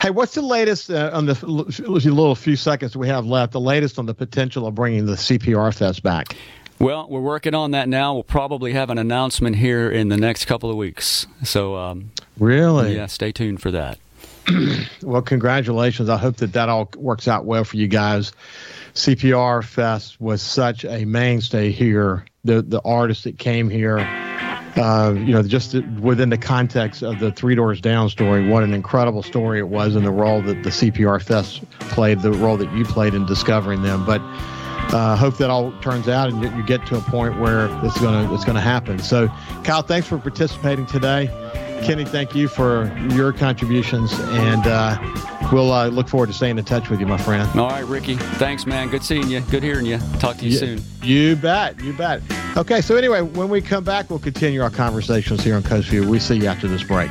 Hey, 0.01 0.11
what's 0.11 0.35
the 0.35 0.43
latest 0.43 0.91
uh, 0.91 1.11
on 1.13 1.27
the 1.27 1.35
little 1.45 2.35
few 2.35 2.57
seconds 2.57 2.97
we 2.97 3.09
have 3.09 3.27
left? 3.27 3.53
The 3.53 3.61
latest 3.61 3.99
on 3.99 4.07
the 4.07 4.15
potential 4.15 4.67
of 4.67 4.75
bringing 4.75 5.07
the 5.07 5.15
CPR 5.15 5.75
Fest 5.75 6.03
back? 6.03 6.37
Well, 6.79 7.09
we're 7.09 7.21
working 7.21 7.55
on 7.55 7.73
that 7.73 7.89
now. 7.89 8.15
We'll 8.15 8.23
probably 8.23 8.73
have 8.73 8.91
an 8.91 8.99
announcement 8.99 9.57
here 9.57 9.91
in 9.91 10.09
the 10.09 10.17
next 10.17 10.45
couple 10.45 10.71
of 10.71 10.77
weeks. 10.77 11.27
So, 11.43 11.75
um, 11.75 12.13
really, 12.39 12.95
yeah, 12.95 13.07
stay 13.07 13.33
tuned 13.33 13.61
for 13.61 13.73
that. 13.73 13.99
well, 15.03 15.23
congratulations. 15.23 16.09
I 16.09 16.17
hope 16.17 16.37
that 16.37 16.53
that 16.53 16.69
all 16.69 16.89
works 16.97 17.27
out 17.27 17.45
well 17.45 17.65
for 17.65 17.77
you 17.77 17.89
guys. 17.89 18.33
CPR 18.95 19.65
Fest 19.65 20.21
was 20.21 20.41
such 20.41 20.85
a 20.85 21.05
mainstay 21.05 21.73
here. 21.73 22.25
The 22.45 22.63
the 22.63 22.81
artists 22.85 23.25
that 23.25 23.39
came 23.39 23.69
here 23.69 23.99
uh, 24.79 25.15
you 25.17 25.33
know, 25.33 25.43
just 25.43 25.75
within 26.01 26.31
the 26.31 26.39
context 26.39 27.03
of 27.03 27.19
the 27.19 27.33
Three 27.33 27.55
Doors 27.55 27.81
Down 27.81 28.09
story, 28.09 28.49
what 28.49 28.63
an 28.63 28.73
incredible 28.73 29.23
story 29.23 29.59
it 29.59 29.69
was, 29.69 29.95
and 29.97 30.07
the 30.07 30.11
role 30.11 30.41
that 30.43 30.63
the 30.63 30.71
CPR 30.71 31.23
Fest 31.23 31.69
played, 31.81 32.21
the 32.21 32.33
role 32.33 32.57
that 32.57 32.73
you 32.73 32.85
played 32.85 33.15
in 33.15 33.27
discovering 33.27 33.83
them. 33.83 34.05
But 34.07 34.21
uh, 34.93 35.17
hope 35.17 35.37
that 35.39 35.51
all 35.51 35.73
turns 35.81 36.09
out 36.09 36.33
and 36.33 36.43
you 36.43 36.63
get 36.65 36.85
to 36.87 36.97
a 36.97 37.01
point 37.01 37.39
where 37.39 37.67
it's 37.85 38.01
gonna 38.01 38.33
it's 38.33 38.45
gonna 38.45 38.61
happen. 38.61 38.99
So, 38.99 39.29
Kyle, 39.65 39.83
thanks 39.83 40.07
for 40.07 40.19
participating 40.19 40.87
today. 40.87 41.27
Kenny, 41.83 42.05
thank 42.05 42.35
you 42.35 42.49
for 42.49 42.93
your 43.11 43.33
contributions, 43.33 44.13
and 44.19 44.67
uh, 44.67 44.99
we'll 45.53 45.73
uh, 45.73 45.89
look 45.89 46.09
forward 46.09 46.27
to 46.27 46.33
staying 46.33 46.59
in 46.59 46.65
touch 46.65 46.91
with 46.91 47.01
you, 47.01 47.07
my 47.07 47.19
friend. 47.19 47.49
All 47.59 47.69
right, 47.69 47.85
Ricky. 47.85 48.17
Thanks, 48.17 48.67
man. 48.67 48.89
Good 48.89 49.05
seeing 49.05 49.29
you. 49.29 49.41
Good 49.43 49.63
hearing 49.63 49.87
you. 49.87 49.99
Talk 50.19 50.39
to 50.39 50.45
you, 50.45 50.53
you 50.53 50.59
soon. 50.59 50.81
You 51.03 51.37
bet. 51.37 51.81
You 51.81 51.93
bet. 51.93 52.23
Okay, 52.57 52.81
so 52.81 52.97
anyway, 52.97 53.21
when 53.21 53.49
we 53.49 53.61
come 53.61 53.85
back, 53.85 54.11
we'll 54.11 54.19
continue 54.19 54.63
our 54.63 54.71
conversations 54.71 55.45
here 55.45 55.55
on 55.55 55.63
Coast 55.63 55.89
View. 55.89 56.09
We 56.09 56.19
see 56.19 56.37
you 56.37 56.47
after 56.47 56.67
this 56.67 56.83
break. 56.83 57.11